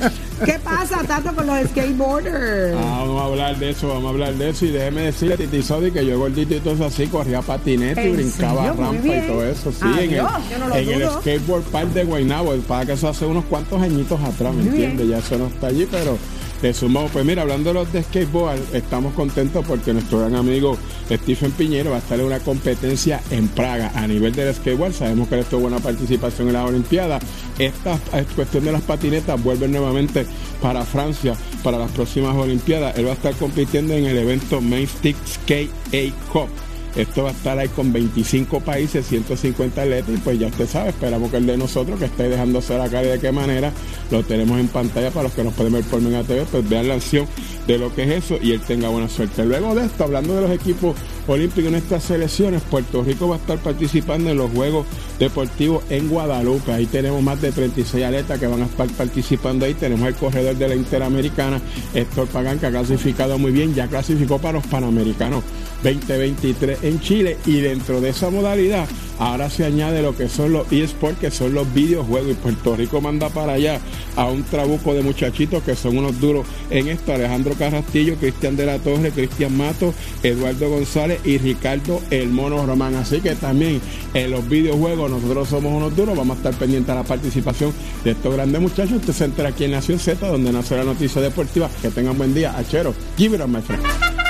[0.44, 2.76] ¿Qué pasa, Tato, con los skateboarders?
[2.76, 4.66] Ah, vamos a hablar de eso, vamos a hablar de eso.
[4.66, 8.10] Y déjeme decirle, Titi Sodi, que yo gordito y todo eso así, corría patinete y
[8.10, 8.82] ¿En brincaba serio?
[8.82, 9.72] Rampa y todo eso.
[9.72, 12.54] Sí, en, el, no en skateboard park de Guaynabo.
[12.68, 15.08] Para que eso hace unos cuantos añitos atrás, ¿me entiendes?
[15.08, 16.18] Ya eso no está allí, pero
[16.62, 17.10] le sumamos.
[17.10, 20.76] Pues mira, hablando de los de skateboard, estamos contentos porque nuestro gran amigo
[21.10, 24.92] Stephen Piñero va a estar en una competencia en Praga a nivel del skateboard.
[24.92, 27.22] Sabemos que él tuvo buena participación en las Olimpiadas.
[27.58, 27.98] Esta
[28.34, 30.26] cuestión de las patinetas vuelve nuevamente
[30.60, 32.96] para Francia para las próximas Olimpiadas.
[32.98, 36.48] Él va a estar compitiendo en el evento Main Stick Skate A Cup.
[36.96, 40.90] Esto va a estar ahí con 25 países, 150 atletas y pues ya usted sabe,
[40.90, 43.72] esperamos que el de nosotros que esté dejándose la cara y de qué manera
[44.11, 46.87] lo tenemos en pantalla para los que nos pueden ver por Mega TV, pues vean
[46.87, 47.26] la acción
[47.66, 49.44] de lo que es eso y él tenga buena suerte.
[49.44, 50.94] Luego de esto, hablando de los equipos
[51.26, 54.87] olímpicos en estas selecciones, Puerto Rico va a estar participando en los Juegos
[55.18, 56.72] Deportivos en Guadalupe.
[56.72, 59.74] Ahí tenemos más de 36 atletas que van a estar participando ahí.
[59.74, 61.60] Tenemos el corredor de la Interamericana,
[61.94, 65.44] Héctor Pagán, que ha clasificado muy bien, ya clasificó para los Panamericanos
[65.82, 68.87] 2023 en Chile y dentro de esa modalidad
[69.18, 73.00] ahora se añade lo que son los eSports, que son los videojuegos y Puerto Rico
[73.00, 73.81] manda para allá
[74.16, 78.66] a un trabuco de muchachitos que son unos duros en esto, Alejandro Carrastillo, Cristian de
[78.66, 82.94] la Torre, Cristian Mato, Eduardo González y Ricardo El Mono Román.
[82.94, 83.81] Así que también
[84.12, 85.09] en los videojuegos juego.
[85.09, 87.72] Nosotros somos unos duros, vamos a estar pendientes a la participación
[88.05, 88.96] de estos grandes muchachos.
[88.96, 91.70] Usted se aquí en Nación Z, donde nace la noticia deportiva.
[91.83, 92.57] Que tengan buen día.
[92.57, 94.23] Achero, give it up, my friend.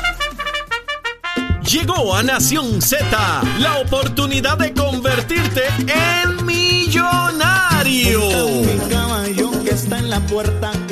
[1.71, 8.21] Llegó a Nación Z la oportunidad de convertirte en millonario.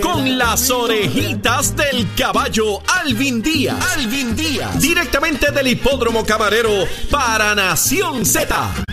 [0.01, 3.77] Con las orejitas del caballo Alvin Díaz.
[3.97, 4.81] Alvin Díaz.
[4.81, 6.71] Directamente del hipódromo camarero
[7.11, 8.85] para Nación Z.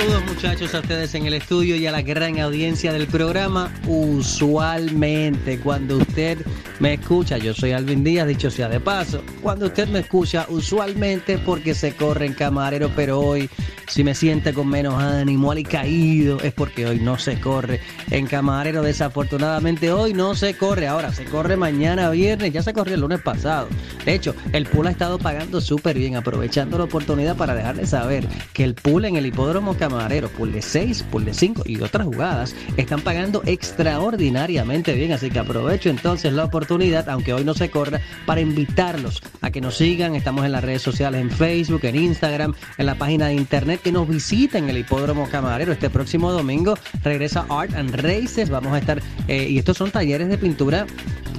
[0.00, 3.70] Saludos muchachos a ustedes en el estudio y a la gran audiencia del programa.
[3.86, 6.38] Usualmente cuando usted
[6.78, 11.36] me escucha, yo soy Alvin Díaz, dicho sea de paso, cuando usted me escucha usualmente
[11.36, 13.50] porque se corre en camarero, pero hoy
[13.90, 18.26] si me siente con menos ánimo, y caído, es porque hoy no se corre en
[18.26, 18.82] camarero.
[18.82, 23.20] Desafortunadamente hoy no se corre, ahora se corre mañana viernes, ya se corrió el lunes
[23.20, 23.68] pasado.
[24.04, 28.28] De hecho, el pool ha estado pagando súper bien, aprovechando la oportunidad para dejarle saber
[28.52, 32.06] que el pool en el hipódromo camarero, pool de 6, pool de 5 y otras
[32.06, 35.12] jugadas, están pagando extraordinariamente bien.
[35.12, 39.60] Así que aprovecho entonces la oportunidad, aunque hoy no se corra, para invitarlos a que
[39.60, 40.14] nos sigan.
[40.14, 43.92] Estamos en las redes sociales, en Facebook, en Instagram, en la página de internet que
[43.92, 45.72] nos visiten el hipódromo camarero.
[45.72, 48.50] Este próximo domingo regresa Art and Races.
[48.50, 50.86] Vamos a estar, eh, y estos son talleres de pintura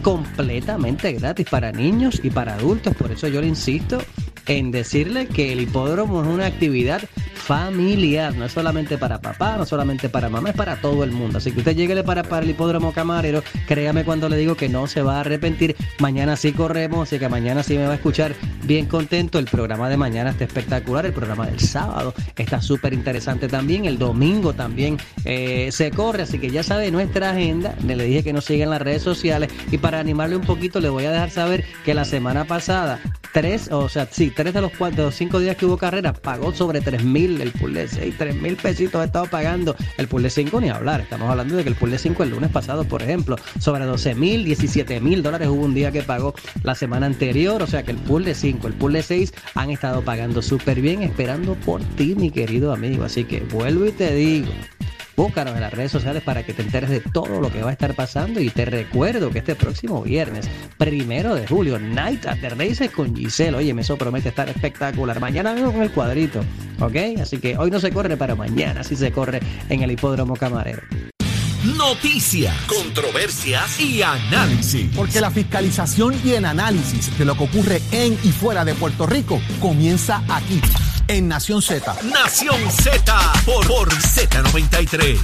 [0.01, 2.95] completamente gratis para niños y para adultos.
[2.95, 3.99] Por eso yo le insisto
[4.47, 7.01] en decirle que el hipódromo es una actividad
[7.33, 11.39] familiar, no es solamente para papá, no solamente para mamá, es para todo el mundo.
[11.39, 14.87] Así que usted llegue para, para el hipódromo camarero, créame cuando le digo que no
[14.87, 15.75] se va a arrepentir.
[15.99, 19.39] Mañana sí corremos, así que mañana sí me va a escuchar bien contento.
[19.39, 23.97] El programa de mañana está espectacular, el programa del sábado está súper interesante también, el
[23.97, 28.45] domingo también eh, se corre, así que ya sabe nuestra agenda, le dije que nos
[28.45, 31.63] siga en las redes sociales y para animarle un poquito le voy a dejar saber
[31.85, 32.99] que la semana pasada
[33.31, 36.81] tres, o sea, sí, tres de los cuatro, cinco días que hubo carrera, pagó sobre
[36.81, 40.69] tres mil el de seis, tres mil pesitos ha estado pagando el de cinco, ni
[40.69, 41.01] hablar.
[41.01, 44.43] Estamos hablando de que el de cinco el lunes pasado, por ejemplo, sobre 12 mil,
[44.43, 47.97] 17 mil dólares hubo un día que pagó la semana anterior, o sea que el
[48.23, 52.31] de cinco, el pool de seis han estado pagando súper bien, esperando por ti, mi
[52.31, 53.03] querido amigo.
[53.03, 54.51] Así que vuelvo y te digo,
[55.21, 57.73] Búscanos en las redes sociales para que te enteres de todo lo que va a
[57.73, 62.49] estar pasando y te recuerdo que este próximo viernes, primero de julio, Night at the
[62.49, 63.55] Races con Giselle.
[63.55, 65.19] Oye, eso promete estar espectacular.
[65.19, 66.39] Mañana vengo con el cuadrito,
[66.79, 67.21] ¿ok?
[67.21, 70.81] Así que hoy no se corre, pero mañana sí se corre en el hipódromo camarero.
[71.77, 74.89] Noticias, controversias y análisis.
[74.95, 79.05] Porque la fiscalización y el análisis de lo que ocurre en y fuera de Puerto
[79.05, 80.59] Rico comienza aquí,
[81.11, 81.93] en Nación Z.
[82.03, 85.17] Nación Z por, por Z93.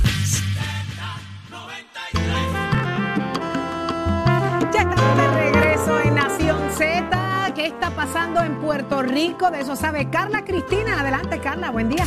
[4.74, 7.54] Ya estamos de regreso en Nación Z.
[7.56, 9.50] ¿Qué está pasando en Puerto Rico?
[9.50, 11.00] De eso sabe Carla Cristina.
[11.00, 11.72] Adelante, Carla.
[11.72, 12.06] Buen día.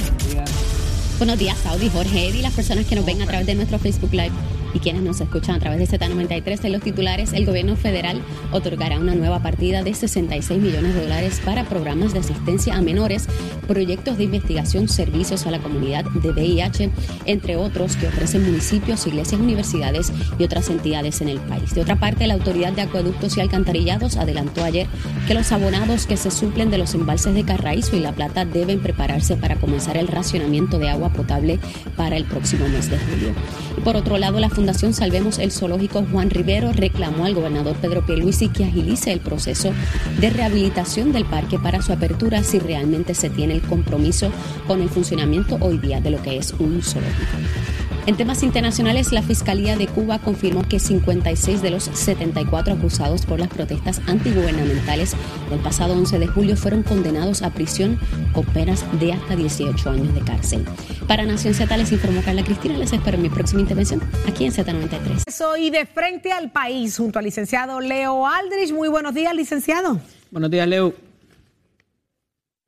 [1.17, 4.13] Buenos días, Saudi, Jorge, Eddie, las personas que nos ven a través de nuestro Facebook
[4.13, 4.33] Live
[4.75, 8.21] y quienes nos escuchan a través de Z93 en los titulares, el gobierno federal
[8.53, 13.27] otorgará una nueva partida de 66 millones de dólares para programas de asistencia a menores,
[13.67, 16.91] proyectos de investigación, servicios a la comunidad de VIH,
[17.27, 21.75] entre otros que ofrecen municipios, iglesias, universidades y otras entidades en el país.
[21.75, 24.87] De otra parte, la Autoridad de Acueductos y Alcantarillados adelantó ayer
[25.27, 28.81] que los abonados que se suplen de los embalses de Carraízo y La Plata deben
[28.81, 31.59] prepararse para comenzar el racionamiento de agua potable
[31.97, 33.33] para el próximo mes de julio.
[33.77, 38.05] Y por otro lado, la Fundación Salvemos el Zoológico Juan Rivero reclamó al gobernador Pedro
[38.05, 39.73] Pierluisi que agilice el proceso
[40.21, 44.31] de rehabilitación del parque para su apertura si realmente se tiene el compromiso
[44.67, 47.80] con el funcionamiento hoy día de lo que es un zoológico.
[48.07, 53.39] En temas internacionales, la Fiscalía de Cuba confirmó que 56 de los 74 acusados por
[53.39, 55.15] las protestas antigubernamentales
[55.51, 57.99] del pasado 11 de julio fueron condenados a prisión
[58.33, 60.65] con penas de hasta 18 años de cárcel.
[61.07, 62.79] Para Nación Z les informó Carla Cristina.
[62.79, 65.31] Les espero en mi próxima intervención aquí en Z93.
[65.31, 68.73] Soy de frente al país junto al licenciado Leo Aldrich.
[68.73, 70.01] Muy buenos días, licenciado.
[70.31, 71.10] Buenos días, Leo.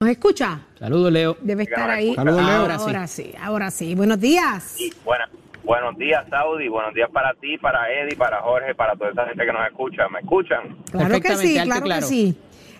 [0.02, 0.58] ¿Nos escucha?
[0.80, 1.36] Saludos, Leo.
[1.40, 2.12] Debe estar ahí.
[2.16, 2.56] Saludos, Leo.
[2.56, 3.94] Ahora sí, ahora sí.
[3.94, 4.76] Buenos días.
[5.04, 5.28] Buena-
[5.62, 6.66] buenos días, Saudi.
[6.66, 10.08] Buenos días para ti, para Eddie, para Jorge, para toda esa gente que nos escucha.
[10.08, 10.76] ¿Me escuchan?
[10.90, 12.06] Claro que sí, claro que claro.
[12.06, 12.36] sí.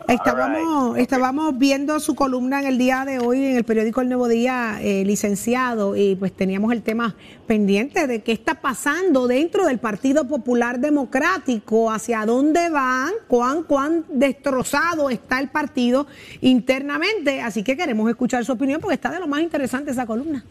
[0.08, 4.28] Estábamos, estábamos viendo su columna en el día de hoy en el periódico El Nuevo
[4.28, 7.14] Día, eh, licenciado, y pues teníamos el tema
[7.46, 14.04] pendiente de qué está pasando dentro del Partido Popular Democrático, hacia dónde van, cuán, cuán
[14.08, 16.06] destrozado está el partido
[16.40, 17.40] internamente.
[17.40, 20.44] Así que queremos escuchar su opinión porque está de lo más interesante esa columna.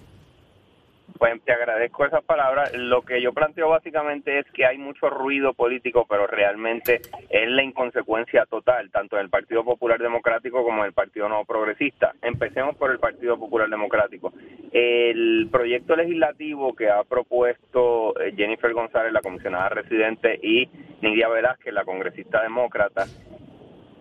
[1.22, 2.74] Pues te agradezco esas palabras.
[2.74, 7.62] Lo que yo planteo básicamente es que hay mucho ruido político, pero realmente es la
[7.62, 12.16] inconsecuencia total, tanto en el Partido Popular Democrático como en el Partido No Progresista.
[12.24, 14.34] Empecemos por el Partido Popular Democrático.
[14.72, 20.68] El proyecto legislativo que ha propuesto eh, Jennifer González, la comisionada residente, y
[21.04, 23.06] Nidia Velázquez, la congresista demócrata,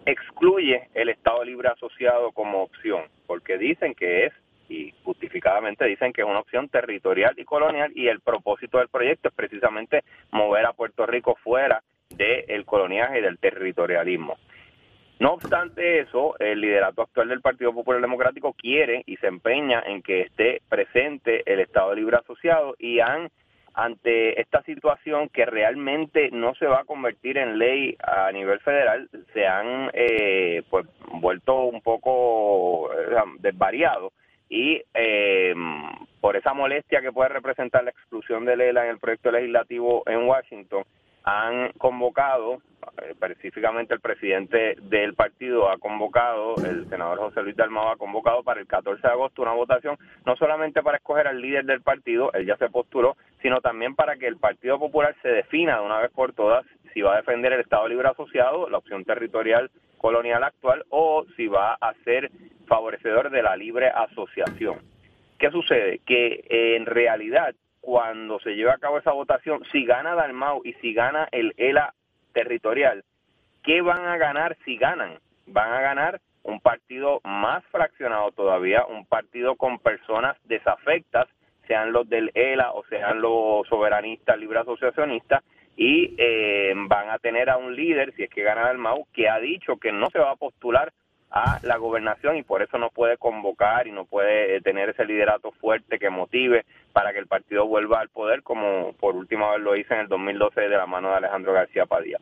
[0.07, 4.33] excluye el Estado Libre Asociado como opción, porque dicen que es
[4.71, 9.29] y justificadamente dicen que es una opción territorial y colonial y el propósito del proyecto
[9.29, 14.37] es precisamente mover a Puerto Rico fuera del coloniaje y del territorialismo.
[15.19, 20.03] No obstante eso, el liderato actual del Partido Popular Democrático quiere y se empeña en
[20.03, 23.29] que esté presente el Estado Libre Asociado y han
[23.75, 29.09] ante esta situación que realmente no se va a convertir en ley a nivel federal,
[29.33, 30.87] se han eh, pues
[31.21, 32.91] vuelto un poco
[33.39, 34.13] desvariados
[34.51, 35.55] y eh,
[36.21, 40.27] por esa molestia que puede representar la exclusión de Lela en el proyecto legislativo en
[40.27, 40.85] Washington,
[41.23, 42.55] han convocado,
[43.01, 48.43] eh, específicamente el presidente del partido ha convocado, el senador José Luis Dalmau ha convocado
[48.43, 52.33] para el 14 de agosto una votación, no solamente para escoger al líder del partido,
[52.33, 56.01] él ya se postuló, sino también para que el Partido Popular se defina de una
[56.01, 60.43] vez por todas si va a defender el Estado Libre Asociado, la opción territorial colonial
[60.43, 62.31] actual, o si va a ser
[62.67, 64.79] favorecedor de la libre asociación.
[65.39, 66.01] ¿Qué sucede?
[66.07, 70.73] Que eh, en realidad, cuando se lleve a cabo esa votación, si gana Dalmau y
[70.75, 71.95] si gana el ELA
[72.33, 73.05] territorial,
[73.63, 75.19] ¿qué van a ganar si ganan?
[75.47, 81.29] Van a ganar un partido más fraccionado todavía, un partido con personas desafectas,
[81.67, 85.45] sean los del ELA o sean los soberanistas, libre asociacionistas,
[85.77, 89.39] y eh, van a tener a un líder, si es que gana Dalmau, que ha
[89.39, 90.93] dicho que no se va a postular
[91.31, 95.05] a la gobernación y por eso no puede convocar y no puede eh, tener ese
[95.05, 99.61] liderato fuerte que motive para que el partido vuelva al poder como por última vez
[99.61, 102.19] lo hizo en el 2012 de la mano de Alejandro García Padilla.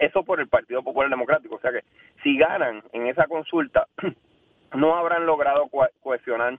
[0.00, 1.82] Eso por el Partido Popular Democrático, o sea que
[2.22, 3.88] si ganan en esa consulta
[4.74, 5.68] no habrán logrado
[6.00, 6.56] cohesionar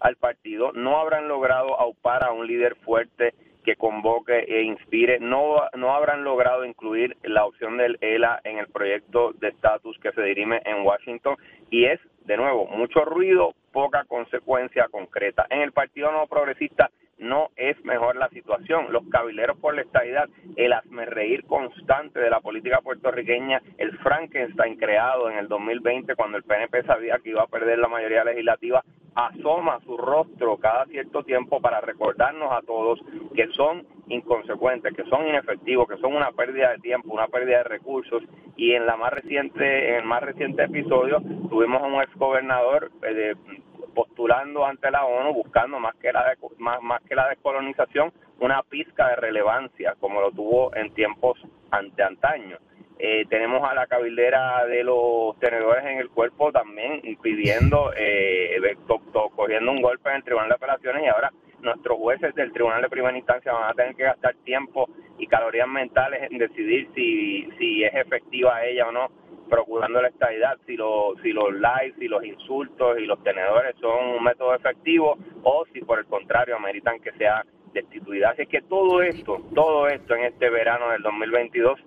[0.00, 5.18] al partido, no habrán logrado aupar a un líder fuerte que convoque e inspire.
[5.20, 10.12] No, no habrán logrado incluir la opción del ELA en el proyecto de estatus que
[10.12, 11.36] se dirime en Washington
[11.70, 15.46] y es, de nuevo, mucho ruido, poca consecuencia concreta.
[15.50, 18.86] En el Partido No Progresista no es mejor la situación.
[18.90, 20.74] Los cabileros por la estabilidad, el
[21.06, 26.82] reír constante de la política puertorriqueña, el Frankenstein creado en el 2020 cuando el PNP
[26.84, 28.82] sabía que iba a perder la mayoría legislativa,
[29.26, 33.00] asoma su rostro cada cierto tiempo para recordarnos a todos
[33.34, 37.64] que son inconsecuentes, que son inefectivos, que son una pérdida de tiempo, una pérdida de
[37.64, 38.22] recursos
[38.56, 43.34] y en la más reciente en el más reciente episodio tuvimos a un exgobernador eh,
[43.94, 49.08] postulando ante la ONU buscando más que la más, más que la descolonización una pizca
[49.08, 51.38] de relevancia como lo tuvo en tiempos
[51.70, 52.58] ante antaño.
[53.02, 58.60] Eh, tenemos a la cabildera de los tenedores en el cuerpo también pidiendo, eh,
[59.34, 61.32] cogiendo un golpe en el Tribunal de Apelaciones y ahora
[61.62, 64.86] nuestros jueces del Tribunal de Primera Instancia van a tener que gastar tiempo
[65.16, 69.08] y calorías mentales en decidir si, si es efectiva ella o no
[69.48, 74.16] procurando la estabilidad, si, lo, si los likes, si los insultos y los tenedores son
[74.16, 78.30] un método efectivo o si por el contrario ameritan que sea destituida.
[78.30, 81.80] Así que todo esto, todo esto en este verano del 2022,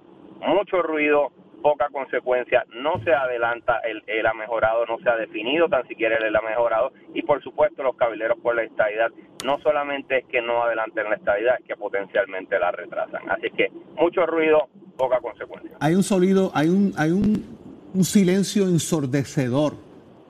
[0.47, 5.69] mucho ruido, poca consecuencia, no se adelanta, el, el ha mejorado, no se ha definido
[5.69, 9.10] tan siquiera el, ha mejorado y por supuesto los cabileros por la estabilidad
[9.45, 13.29] no solamente es que no adelanten la estabilidad, es que potencialmente la retrasan.
[13.29, 15.71] Así que mucho ruido, poca consecuencia.
[15.79, 17.58] Hay un sonido, hay un, hay un,
[17.93, 19.73] un silencio ensordecedor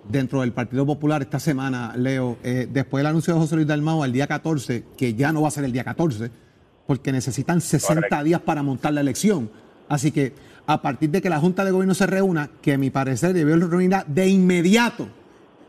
[0.08, 4.04] dentro del Partido Popular esta semana, Leo, eh, después del anuncio de José Luis Dalmau
[4.04, 6.30] al día 14, que ya no va a ser el día 14,
[6.86, 9.49] porque necesitan 60 días para montar la elección.
[9.89, 10.34] Así que
[10.65, 13.56] a partir de que la Junta de Gobierno se reúna, que a mi parecer debió
[13.56, 15.08] reunirla de inmediato,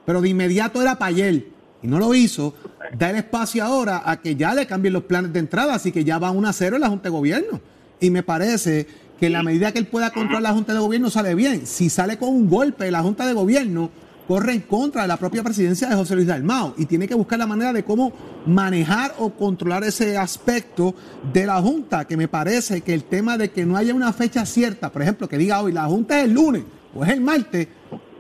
[0.07, 1.47] pero de inmediato era para ayer,
[1.83, 2.55] y no lo hizo,
[2.97, 6.05] da el espacio ahora a que ya le cambien los planes de entrada, así que
[6.05, 7.61] ya va 1 a 0 en la Junta de Gobierno.
[8.01, 8.87] Y me parece
[9.19, 11.67] que en la medida que él pueda controlar la Junta de Gobierno sale bien.
[11.67, 13.91] Si sale con un golpe de la Junta de Gobierno,
[14.27, 17.39] corre en contra de la propia presidencia de José Luis Dalmao y tiene que buscar
[17.39, 18.13] la manera de cómo
[18.47, 20.95] manejar o controlar ese aspecto
[21.33, 24.45] de la Junta, que me parece que el tema de que no haya una fecha
[24.47, 27.69] cierta, por ejemplo, que diga hoy la Junta es el lunes o es el martes,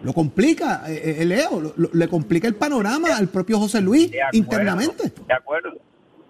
[0.02, 5.12] lo complica, eh, eh, Leo, le complica el panorama al propio José Luis internamente.
[5.26, 5.72] De acuerdo.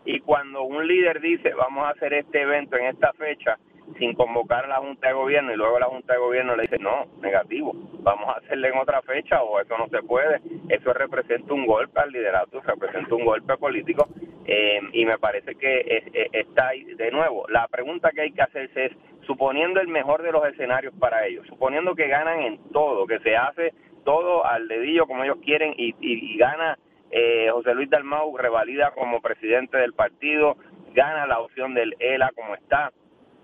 [0.06, 3.58] Y cuando un líder dice vamos a hacer este evento en esta fecha,
[3.98, 6.78] sin convocar a la Junta de Gobierno y luego la Junta de Gobierno le dice,
[6.78, 10.40] no, negativo, vamos a hacerle en otra fecha o eso no se puede.
[10.68, 14.08] Eso representa un golpe al liderato, representa un golpe político
[14.46, 17.46] eh, y me parece que está ahí de nuevo.
[17.48, 18.92] La pregunta que hay que hacerse es,
[19.26, 23.36] suponiendo el mejor de los escenarios para ellos, suponiendo que ganan en todo, que se
[23.36, 23.72] hace
[24.04, 26.78] todo al dedillo como ellos quieren y, y, gana
[27.10, 30.56] eh, José Luis Dalmau, revalida como presidente del partido,
[30.94, 32.92] gana la opción del ELA como está.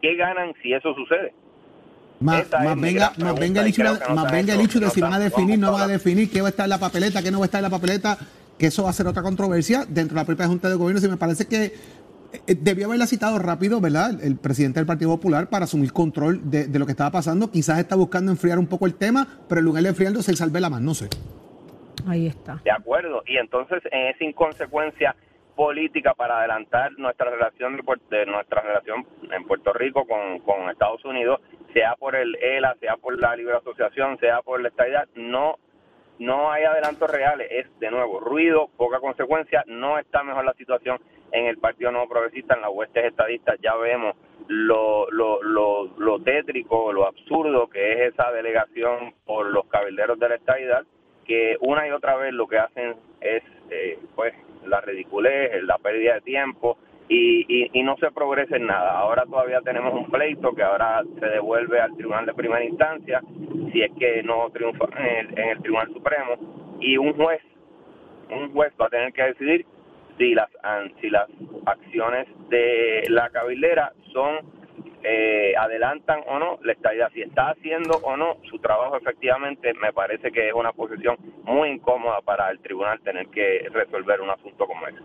[0.00, 1.32] ¿Qué ganan si eso sucede?
[2.20, 2.46] Más,
[2.76, 3.82] venga, más venga el hecho,
[4.14, 6.48] más venga el hecho de si van a definir, no van a definir qué va
[6.48, 8.18] a estar en la papeleta, qué no va a estar en la papeleta,
[8.58, 11.00] que eso va a ser otra controversia dentro de la propia Junta de Gobierno.
[11.00, 11.72] Si me parece que
[12.46, 14.22] eh, debió haberla citado rápido, ¿verdad?
[14.22, 17.50] El presidente del Partido Popular para asumir control de, lo que estaba pasando.
[17.50, 20.60] Quizás está buscando enfriar un poco el tema, pero en lugar de enfriarlo se salve
[20.60, 21.08] la mano, no sé.
[22.06, 22.60] Ahí está.
[22.64, 23.22] De acuerdo.
[23.26, 25.16] Y entonces, en esa inconsecuencia
[25.60, 27.76] política para adelantar nuestra relación
[28.08, 31.42] de, nuestra relación en Puerto Rico con, con Estados Unidos,
[31.74, 35.58] sea por el ELA, sea por la libre asociación, sea por la estadidad, no
[36.18, 40.98] no hay adelantos reales, es de nuevo ruido, poca consecuencia, no está mejor la situación
[41.30, 44.16] en el Partido Nuevo Progresista, en las huestes estadistas, ya vemos
[44.48, 50.28] lo, lo, lo, lo tétrico, lo absurdo que es esa delegación por los cabilderos de
[50.30, 50.86] la estadidad,
[51.26, 54.32] que una y otra vez lo que hacen es eh, pues
[54.66, 58.92] la ridiculez, la pérdida de tiempo y, y, no se progresa en nada.
[58.92, 63.20] Ahora todavía tenemos un pleito que ahora se devuelve al Tribunal de Primera Instancia,
[63.72, 67.42] si es que no triunfa en el, en el Tribunal Supremo, y un juez,
[68.30, 69.66] un juez va a tener que decidir
[70.18, 70.48] si las,
[71.00, 71.28] si las
[71.66, 74.38] acciones de la cabildera son
[75.02, 79.92] eh, adelantan o no la estadía, si está haciendo o no su trabajo efectivamente, me
[79.92, 84.66] parece que es una posición muy incómoda para el tribunal tener que resolver un asunto
[84.66, 84.98] como ese.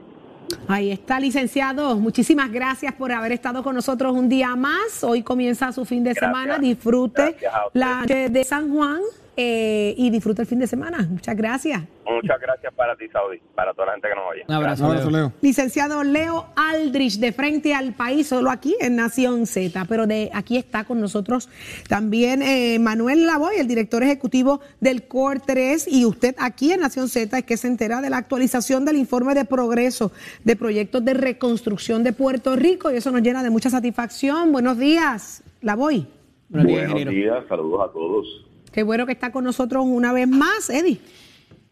[0.67, 1.95] Ahí está, licenciado.
[1.95, 5.03] Muchísimas gracias por haber estado con nosotros un día más.
[5.03, 6.59] Hoy comienza su fin de semana.
[6.59, 7.35] Disfrute
[7.73, 9.01] la de San Juan.
[9.38, 11.05] Eh, y disfruta el fin de semana.
[11.09, 11.83] Muchas gracias.
[12.05, 14.45] Muchas gracias para ti, Saudi, para toda la gente que nos oye.
[14.47, 15.33] Un abrazo, Leo.
[15.41, 20.55] Licenciado Leo Aldrich, de frente al país, solo aquí en Nación Z, pero de aquí
[20.55, 21.49] está con nosotros
[21.89, 27.09] también eh, Manuel Lavoy, el director ejecutivo del COR 3, y usted aquí en Nación
[27.09, 30.13] Z es que se entera de la actualización del informe de progreso
[30.45, 34.53] de proyectos de reconstrucción de Puerto Rico, y eso nos llena de mucha satisfacción.
[34.53, 36.07] Buenos días, Lavoy.
[36.47, 38.44] Buenos días, saludos a todos.
[38.76, 40.99] Qué bueno que está con nosotros una vez más, Eddie.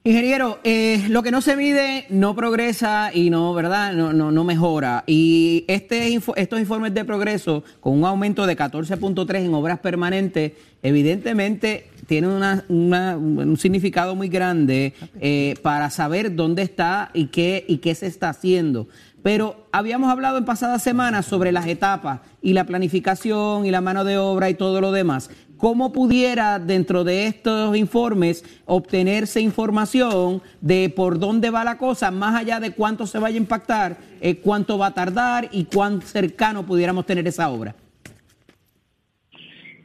[0.06, 3.92] Ingeniero, eh, lo que no se mide no progresa y no, ¿verdad?
[3.92, 5.04] No, no, no mejora.
[5.06, 11.90] Y este estos informes de progreso, con un aumento de 14.3 en obras permanentes, evidentemente
[12.08, 12.32] tienen
[12.70, 18.30] un significado muy grande eh, para saber dónde está y qué, y qué se está
[18.30, 18.88] haciendo.
[19.24, 24.04] Pero habíamos hablado en pasadas semanas sobre las etapas y la planificación y la mano
[24.04, 25.30] de obra y todo lo demás.
[25.64, 32.36] ¿Cómo pudiera dentro de estos informes obtenerse información de por dónde va la cosa, más
[32.36, 36.66] allá de cuánto se vaya a impactar, eh, cuánto va a tardar y cuán cercano
[36.66, 37.74] pudiéramos tener esa obra?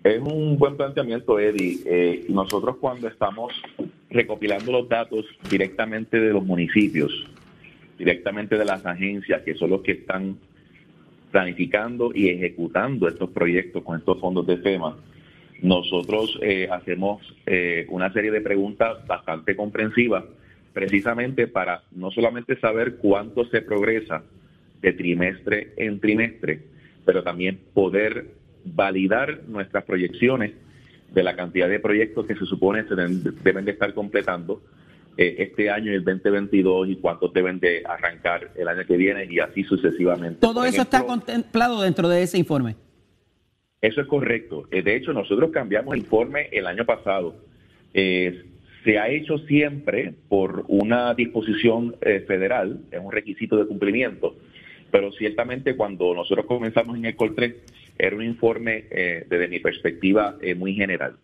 [0.02, 1.78] Es un buen planteamiento, Eddie.
[1.86, 3.52] Eh, nosotros cuando estamos
[4.10, 7.12] recopilando los datos directamente de los municipios,
[7.96, 10.38] directamente de las agencias, que son los que están
[11.30, 14.96] planificando y ejecutando estos proyectos con estos fondos de FEMA,
[15.62, 20.24] nosotros eh, hacemos eh, una serie de preguntas bastante comprensivas,
[20.72, 24.22] precisamente para no solamente saber cuánto se progresa
[24.80, 26.62] de trimestre en trimestre,
[27.04, 28.34] pero también poder
[28.64, 30.52] validar nuestras proyecciones
[31.12, 34.62] de la cantidad de proyectos que se supone se deben, de estar completando
[35.16, 39.26] eh, este año y el 2022 y cuántos deben de arrancar el año que viene
[39.28, 40.38] y así sucesivamente.
[40.40, 42.76] Todo eso está contemplado dentro de ese informe.
[43.80, 44.66] Eso es correcto.
[44.70, 47.36] Eh, de hecho, nosotros cambiamos el informe el año pasado.
[47.94, 48.44] Eh,
[48.84, 54.36] se ha hecho siempre por una disposición eh, federal, es un requisito de cumplimiento,
[54.90, 57.54] pero ciertamente cuando nosotros comenzamos en el COL3
[57.98, 58.84] era un informe
[59.28, 61.16] desde mi perspectiva muy general.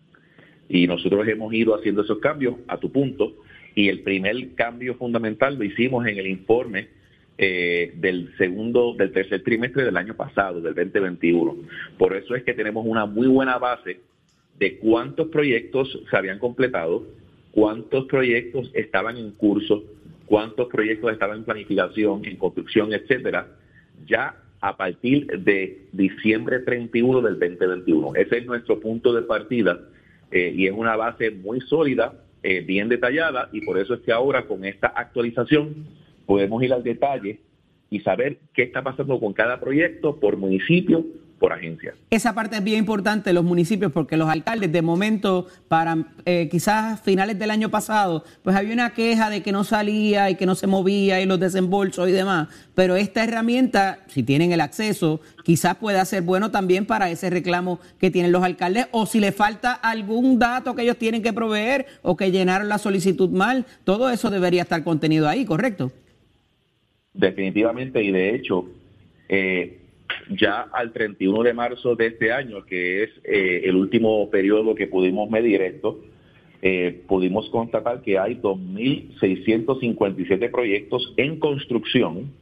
[0.68, 3.36] Y nosotros hemos ido haciendo esos cambios a tu punto
[3.76, 6.88] y el primer cambio fundamental lo hicimos en el informe
[7.36, 11.56] eh, del segundo, del tercer trimestre del año pasado, del 2021.
[11.98, 14.00] Por eso es que tenemos una muy buena base
[14.58, 17.04] de cuántos proyectos se habían completado,
[17.50, 19.82] cuántos proyectos estaban en curso,
[20.26, 23.48] cuántos proyectos estaban en planificación, en construcción, etcétera,
[24.06, 28.14] ya a partir de diciembre 31 del 2021.
[28.14, 29.80] Ese es nuestro punto de partida
[30.30, 34.12] eh, y es una base muy sólida, eh, bien detallada, y por eso es que
[34.12, 35.86] ahora con esta actualización
[36.26, 37.40] podemos ir al detalle
[37.90, 41.04] y saber qué está pasando con cada proyecto por municipio,
[41.38, 41.94] por agencia.
[42.10, 47.00] Esa parte es bien importante los municipios porque los alcaldes de momento para eh, quizás
[47.02, 50.54] finales del año pasado pues había una queja de que no salía y que no
[50.54, 55.76] se movía y los desembolsos y demás, pero esta herramienta si tienen el acceso quizás
[55.76, 59.72] pueda ser bueno también para ese reclamo que tienen los alcaldes o si le falta
[59.72, 64.30] algún dato que ellos tienen que proveer o que llenaron la solicitud mal, todo eso
[64.30, 65.92] debería estar contenido ahí, ¿correcto?
[67.14, 68.66] Definitivamente y de hecho
[69.28, 69.78] eh,
[70.30, 74.88] ya al 31 de marzo de este año, que es eh, el último periodo que
[74.88, 76.00] pudimos medir esto,
[76.60, 82.32] eh, pudimos constatar que hay 2.657 proyectos en construcción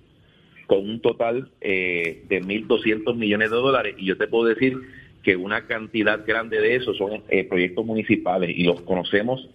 [0.66, 4.78] con un total de 1.200 millones de dólares y yo te puedo decir
[5.22, 9.50] que una cantidad grande de esos son proyectos municipales y los conocemos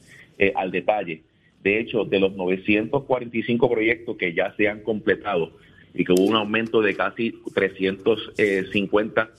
[0.53, 1.23] al detalle.
[1.67, 5.51] De hecho, de los 945 proyectos que ya se han completado,
[5.93, 9.29] y que hubo un aumento de casi 350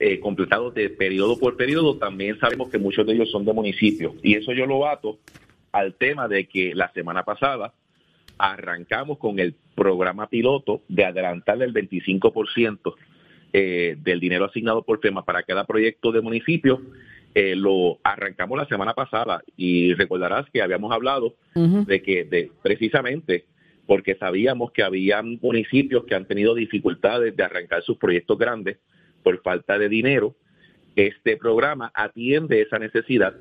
[0.00, 1.96] eh, completados de periodo por periodo.
[1.96, 4.14] También sabemos que muchos de ellos son de municipios.
[4.20, 5.20] Y eso yo lo bato
[5.70, 7.72] al tema de que la semana pasada
[8.36, 12.94] arrancamos con el programa piloto de adelantar el 25%
[13.52, 16.82] eh, del dinero asignado por FEMA para cada proyecto de municipio.
[17.38, 23.44] Eh, lo arrancamos la semana pasada y recordarás que habíamos hablado de que de, precisamente
[23.86, 28.78] porque sabíamos que había municipios que han tenido dificultades de arrancar sus proyectos grandes
[29.22, 30.34] por falta de dinero.
[30.96, 33.34] Este programa atiende esa necesidad.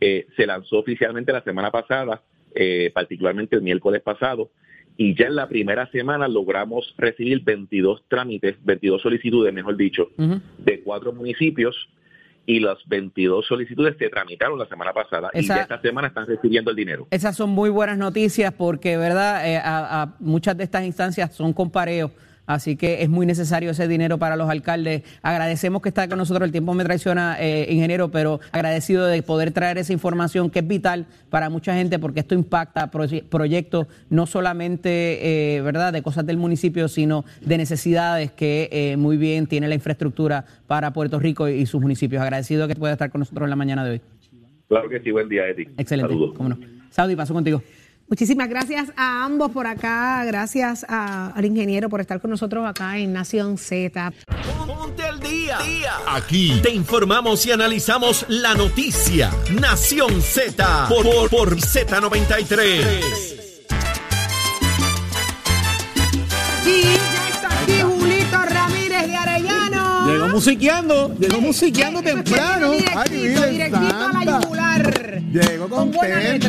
[0.00, 2.22] Eh, se lanzó oficialmente la semana pasada,
[2.54, 4.52] eh, particularmente el miércoles pasado,
[4.96, 10.80] y ya en la primera semana logramos recibir 22 trámites, 22 solicitudes, mejor dicho, de
[10.80, 11.76] cuatro municipios
[12.46, 16.76] y las 22 solicitudes se tramitaron la semana pasada y esta semana están recibiendo el
[16.76, 17.06] dinero.
[17.10, 19.48] Esas son muy buenas noticias porque, ¿verdad?
[19.48, 22.10] Eh, a, muchas de estas instancias son compareos
[22.46, 25.02] Así que es muy necesario ese dinero para los alcaldes.
[25.22, 26.44] Agradecemos que está con nosotros.
[26.44, 30.66] El tiempo me traiciona, eh, ingeniero, pero agradecido de poder traer esa información que es
[30.66, 36.36] vital para mucha gente porque esto impacta proyectos no solamente, eh, ¿verdad?, de cosas del
[36.36, 41.64] municipio, sino de necesidades que eh, muy bien tiene la infraestructura para Puerto Rico y,
[41.66, 42.22] sus municipios.
[42.22, 44.00] Agradecido que pueda estar con nosotros en la mañana de hoy.
[44.68, 45.10] Claro que sí.
[45.10, 45.62] Buen día, Eti.
[45.78, 46.12] Excelente.
[46.12, 46.34] Saludos.
[46.36, 46.58] ¿Cómo no?
[46.90, 47.62] Saudi, paso contigo.
[48.08, 53.12] Muchísimas gracias a ambos por acá, gracias al ingeniero por estar con nosotros acá en
[53.12, 54.12] Nación Z.
[54.66, 55.58] Ponte al día.
[56.06, 59.30] Aquí te informamos y analizamos la noticia.
[59.60, 63.44] Nación Z por, por, Z93.
[70.34, 72.72] Llegó musiqueando, llegó musiqueando temprano.
[72.72, 75.22] Directito, directito a la yugular.
[75.32, 76.48] Llegó contento.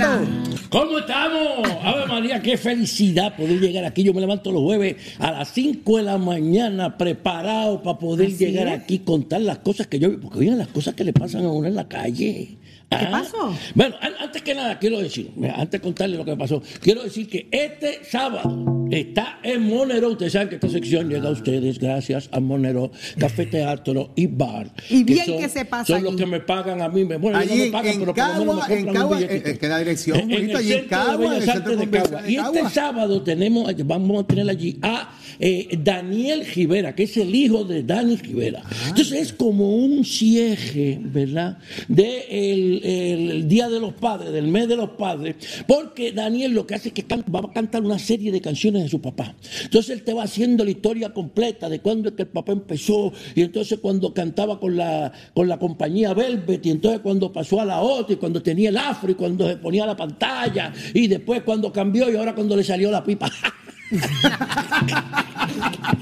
[0.70, 1.70] ¿Cómo estamos?
[1.84, 4.04] Ave María, qué felicidad poder llegar aquí.
[4.04, 8.70] Yo me levanto los jueves a las 5 de la mañana preparado para poder llegar
[8.70, 10.20] aquí y contar las cosas que yo...
[10.20, 12.58] Porque oigan las cosas que le pasan a uno en la calle.
[13.00, 13.12] ¿Qué ah.
[13.12, 13.58] pasó?
[13.74, 17.48] Bueno, antes que nada, quiero decir, antes de contarle lo que pasó, quiero decir que
[17.52, 20.10] este sábado está en Monero.
[20.10, 24.72] Ustedes saben que esta sección llega a ustedes gracias a Monero, Café Teatro y Bar.
[24.90, 25.94] Y bien que, se pasa.
[25.94, 27.04] Son los que me pagan a mí.
[27.04, 30.20] Bueno, allí, no me pagan, pero por lo menos me en Cagua, en, la dirección,
[30.20, 31.46] en, en el allí en Cagua, de
[31.90, 32.30] Cagua.
[32.30, 37.34] Y este sábado tenemos, vamos a tener allí a eh, Daniel Rivera, que es el
[37.34, 38.62] hijo de Dani Rivera.
[38.66, 38.70] Ah.
[38.90, 41.58] Entonces es como un cierre, ¿verdad?
[41.88, 45.36] De el el, Día de los Padres, del mes de los padres,
[45.68, 48.90] porque Daniel lo que hace es que va a cantar una serie de canciones de
[48.90, 49.36] su papá.
[49.64, 53.12] Entonces él te va haciendo la historia completa de cuándo es que el papá empezó,
[53.34, 57.66] y entonces cuando cantaba con la, con la compañía Velvet, y entonces cuando pasó a
[57.66, 61.42] la otra, y cuando tenía el afro, y cuando se ponía la pantalla, y después
[61.44, 63.32] cuando cambió, y ahora cuando le salió la pipa.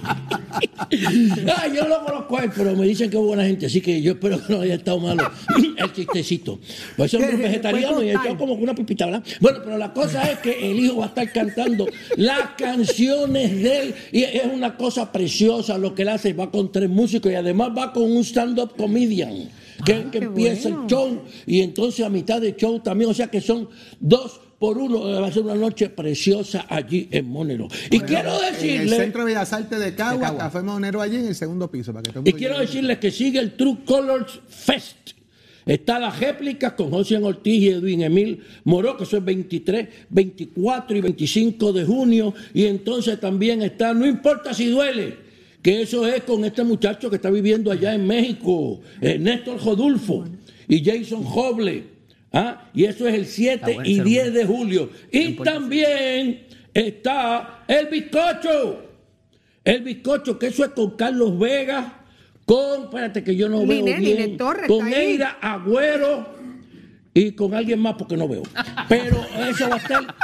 [1.48, 4.02] Ah, yo no conozco a él, pero me dicen que es buena gente, así que
[4.02, 5.30] yo espero que no haya estado malo
[5.78, 6.60] el chistecito.
[6.96, 9.24] Pues soy un vegetariano y he hecho como una pipita, ¿verdad?
[9.40, 13.80] Bueno, pero la cosa es que el hijo va a estar cantando las canciones de
[13.80, 16.34] él y es una cosa preciosa lo que él hace.
[16.34, 19.50] Va con tres músicos y además va con un stand-up comedian.
[19.84, 23.28] Que, ah, que empieza el show y entonces a mitad de show también, o sea
[23.28, 23.68] que son
[24.00, 27.68] dos por uno va a ser una noche preciosa allí en Monero.
[27.92, 28.76] y quiero decirles...
[28.76, 31.92] En el Centro de Bellas Artes de Cagua, Café Monero allí en el segundo piso.
[31.92, 35.16] Para que y quiero decirles que sigue el True Colors Fest.
[35.66, 40.96] Está la réplica con José Ortiz y Edwin Emil Moró, que eso es 23, 24
[40.96, 42.34] y 25 de junio.
[42.54, 45.18] Y entonces también está, no importa si duele,
[45.62, 50.24] que eso es con este muchacho que está viviendo allá en México, eh, Néstor Jodulfo
[50.70, 51.93] y Jason Hoble.
[52.34, 52.70] ¿Ah?
[52.74, 54.90] Y eso es el 7 y 10 de julio.
[55.12, 58.82] Y también está el bizcocho.
[59.64, 62.02] El bizcocho, que eso es con Carlos Vega,
[62.46, 64.92] con, espérate que yo no veo bien, Torres con.
[64.92, 66.28] Eira Agüero
[67.14, 68.44] y con alguien más porque no veo.
[68.90, 70.16] Pero eso va a estar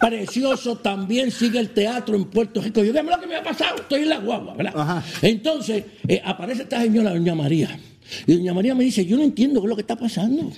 [0.00, 0.78] precioso.
[0.78, 2.80] También sigue el teatro en Puerto Rico.
[2.80, 3.76] Yo, dígame lo que me ha pasado.
[3.76, 5.04] Estoy en la guagua, ¿verdad?
[5.22, 7.78] Entonces, eh, aparece esta señora, doña María.
[8.26, 10.50] Y doña María me dice, yo no entiendo qué es lo que está pasando.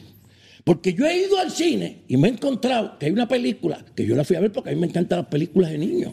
[0.65, 4.07] Porque yo he ido al cine y me he encontrado que hay una película que
[4.07, 6.13] yo la fui a ver porque a mí me encantan las películas de niños.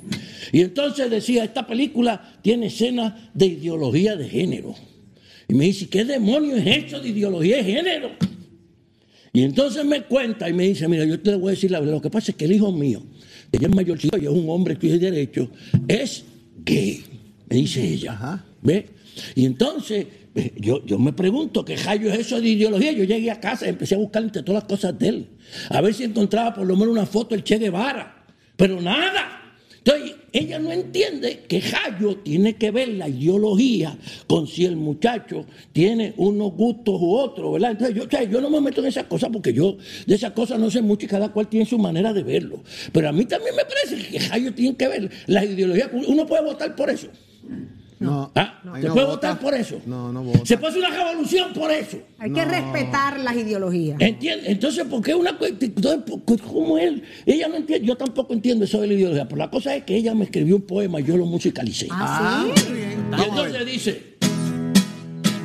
[0.52, 4.74] Y entonces decía, esta película tiene escenas de ideología de género.
[5.47, 8.12] Y me dice, ¿qué demonios es eso de ideología de género?
[9.34, 11.95] Y entonces me cuenta y me dice, mira, yo te voy a decir la verdad,
[11.95, 13.04] lo que pasa es que el hijo mío,
[13.52, 15.50] ella es mayorcito y es un hombre que tiene derecho,
[15.88, 16.24] es
[16.66, 17.04] gay,
[17.47, 18.43] me dice ella.
[18.62, 18.88] ¿Ve?
[19.36, 20.08] Y entonces
[20.56, 22.92] yo, yo me pregunto, ¿qué rayo es eso de ideología?
[22.92, 25.28] Yo llegué a casa y empecé a buscar entre todas las cosas de él,
[25.70, 28.26] a ver si encontraba por lo menos una foto del Che Guevara,
[28.56, 29.36] pero nada.
[29.80, 35.46] Entonces, ella no entiende que Jayo tiene que ver la ideología con si el muchacho
[35.72, 37.72] tiene unos gustos u otros, ¿verdad?
[37.72, 40.70] Entonces, yo, yo no me meto en esas cosas porque yo de esas cosas no
[40.70, 42.62] sé mucho y cada cual tiene su manera de verlo.
[42.92, 45.90] Pero a mí también me parece que Jayo tiene que ver la ideología.
[45.94, 47.08] Uno puede votar por eso.
[48.00, 48.32] No.
[48.36, 48.62] ¿Ah?
[48.74, 49.16] Ahí ¿Se no puede vota.
[49.32, 49.82] votar por eso?
[49.86, 50.45] No, no vota.
[50.45, 51.97] Se puede hacer una revolución por eso.
[52.18, 54.00] Hay que respetar las ideologías.
[54.00, 54.47] ¿Entiendes?
[54.50, 55.38] Entonces, ¿por qué una
[56.47, 57.04] ¿Cómo él?
[57.26, 59.95] Ella no entiende, yo tampoco entiendo eso de la ideología, pero la cosa es que
[59.95, 61.88] ella me escribió un poema y yo lo musicalicé.
[61.91, 62.45] Ah,
[63.18, 64.16] Y entonces dice,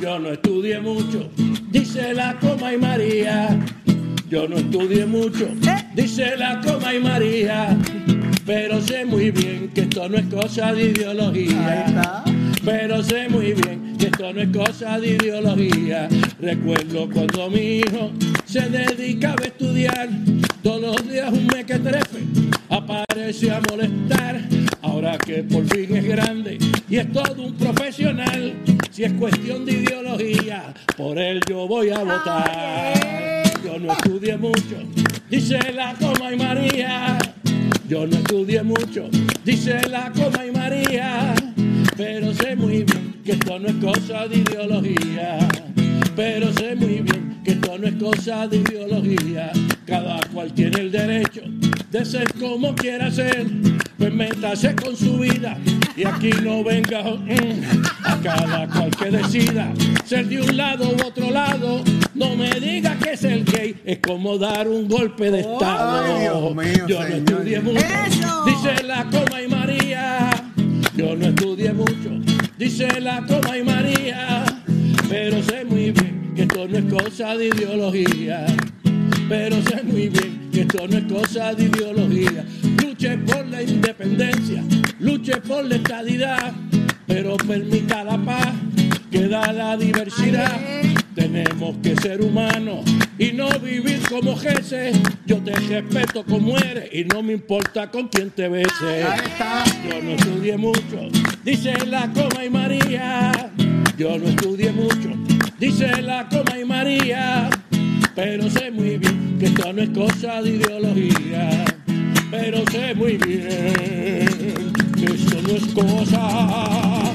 [0.01, 1.29] yo no estudié mucho,
[1.71, 3.59] dice la coma y María.
[4.29, 5.47] Yo no estudié mucho,
[5.93, 7.77] dice la coma y María.
[8.45, 12.23] Pero sé muy bien que esto no es cosa de ideología.
[12.65, 16.09] Pero sé muy bien que esto no es cosa de ideología.
[16.39, 18.11] Recuerdo cuando mi hijo
[18.45, 20.09] se dedicaba a estudiar,
[20.63, 22.23] todos los días un mequetrefe
[22.69, 24.41] aparece a molestar.
[24.81, 26.57] Ahora que por fin es grande
[26.89, 28.55] y es todo un profesional,
[28.89, 33.43] si es cuestión de ideología, por él yo voy a votar.
[33.63, 34.77] Yo no estudié mucho,
[35.29, 37.17] dice la coma y María.
[37.87, 39.07] Yo no estudié mucho,
[39.43, 41.35] dice la coma y María.
[41.97, 45.39] Pero sé muy bien que esto no es cosa de ideología.
[46.15, 49.51] Pero sé muy bien que esto no es cosa de ideología.
[49.85, 51.41] Cada cual tiene el derecho
[51.91, 53.45] de ser como quiera ser.
[53.97, 55.57] Pues métase con su vida
[55.95, 59.71] y aquí no venga mm, a cada cual que decida
[60.03, 61.81] ser de un lado u otro lado.
[62.13, 66.03] No me diga que es el gay, es como dar un golpe de estado.
[66.13, 67.19] Ay, Dios mío, Yo no señor.
[67.29, 69.54] estudié mucho, dice la coma y.
[70.95, 72.09] Yo no estudié mucho,
[72.57, 74.45] dice la coma y María.
[75.09, 78.45] Pero sé muy bien que esto no es cosa de ideología.
[79.27, 82.45] Pero sé muy bien que esto no es cosa de ideología.
[82.81, 84.63] Luche por la independencia,
[84.99, 86.53] luche por la estadidad,
[87.05, 88.53] pero permita la paz
[89.11, 90.61] que da la diversidad.
[91.35, 92.85] Tenemos que ser humanos
[93.19, 94.97] y no vivir como jeces.
[95.25, 99.05] Yo te respeto como eres y no me importa con quién te beses.
[99.85, 101.09] Yo no estudié mucho,
[101.43, 103.51] dice la coma y María.
[103.97, 105.09] Yo no estudié mucho,
[105.59, 107.49] dice la coma y María.
[108.15, 111.65] Pero sé muy bien que esto no es cosa de ideología.
[112.31, 117.11] Pero sé muy bien que esto no es cosa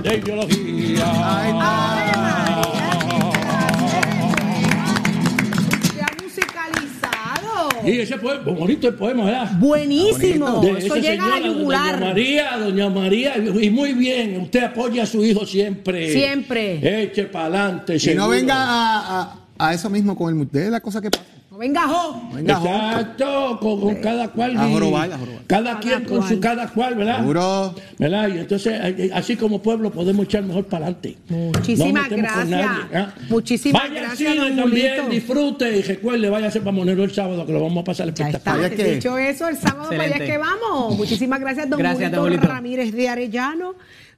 [0.00, 2.43] de ideología.
[7.86, 9.50] Y ese poema, bonito el poema, ¿verdad?
[9.58, 10.60] Buenísimo.
[10.60, 11.94] De Eso esa llega a señora, yugular.
[12.00, 16.12] Doña María, doña María, y muy bien, usted apoya a su hijo siempre.
[16.12, 17.02] Siempre.
[17.04, 17.96] Eche para adelante.
[18.10, 21.24] Y no venga a, a- a eso mismo con el de la cosa que pasa.
[21.54, 22.20] No venga, jo.
[22.32, 22.66] Venga, jo.
[22.66, 24.58] Exacto, con, con cada cual.
[24.58, 25.42] A y- jorobar, a jorobar.
[25.46, 27.18] Cada quien con su cada cual, ¿verdad?
[27.18, 27.74] Seguro.
[27.96, 28.28] ¿Verdad?
[28.34, 31.16] Y entonces, eh, así como pueblo, podemos echar mejor para adelante.
[31.28, 32.48] Muchísimas No gracias.
[32.48, 33.14] nadie, ¿ah?
[33.28, 35.08] Muchísimas vaya al gracias, cine don también, Julito.
[35.14, 38.08] disfrute y recuerde, vaya a ser para Monero el sábado, que lo vamos a pasar
[38.08, 38.76] Está, espectacular.
[38.76, 40.96] dicho eso, el sábado para allá es que vamos.
[40.96, 42.48] Muchísimas gracias, don Gracias, Julito.
[42.48, 43.74] Ramírez de Arellano.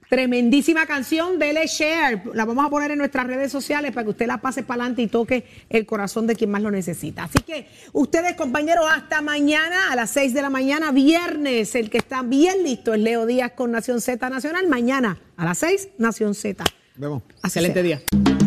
[0.08, 2.22] Tremendísima canción, dele share.
[2.34, 5.02] La vamos a poner en nuestras redes sociales para que usted la pase para adelante
[5.02, 7.24] y toque el corazón de quien más lo necesita.
[7.24, 11.74] Así que ustedes, compañeros, hasta mañana a las 6 de la mañana, viernes.
[11.74, 14.68] El que está bien listo es Leo Díaz con Nación Z Nacional.
[14.68, 16.64] Mañana a las 6, Nación Z.
[16.94, 17.22] Vemos.
[17.42, 18.45] Así Excelente día.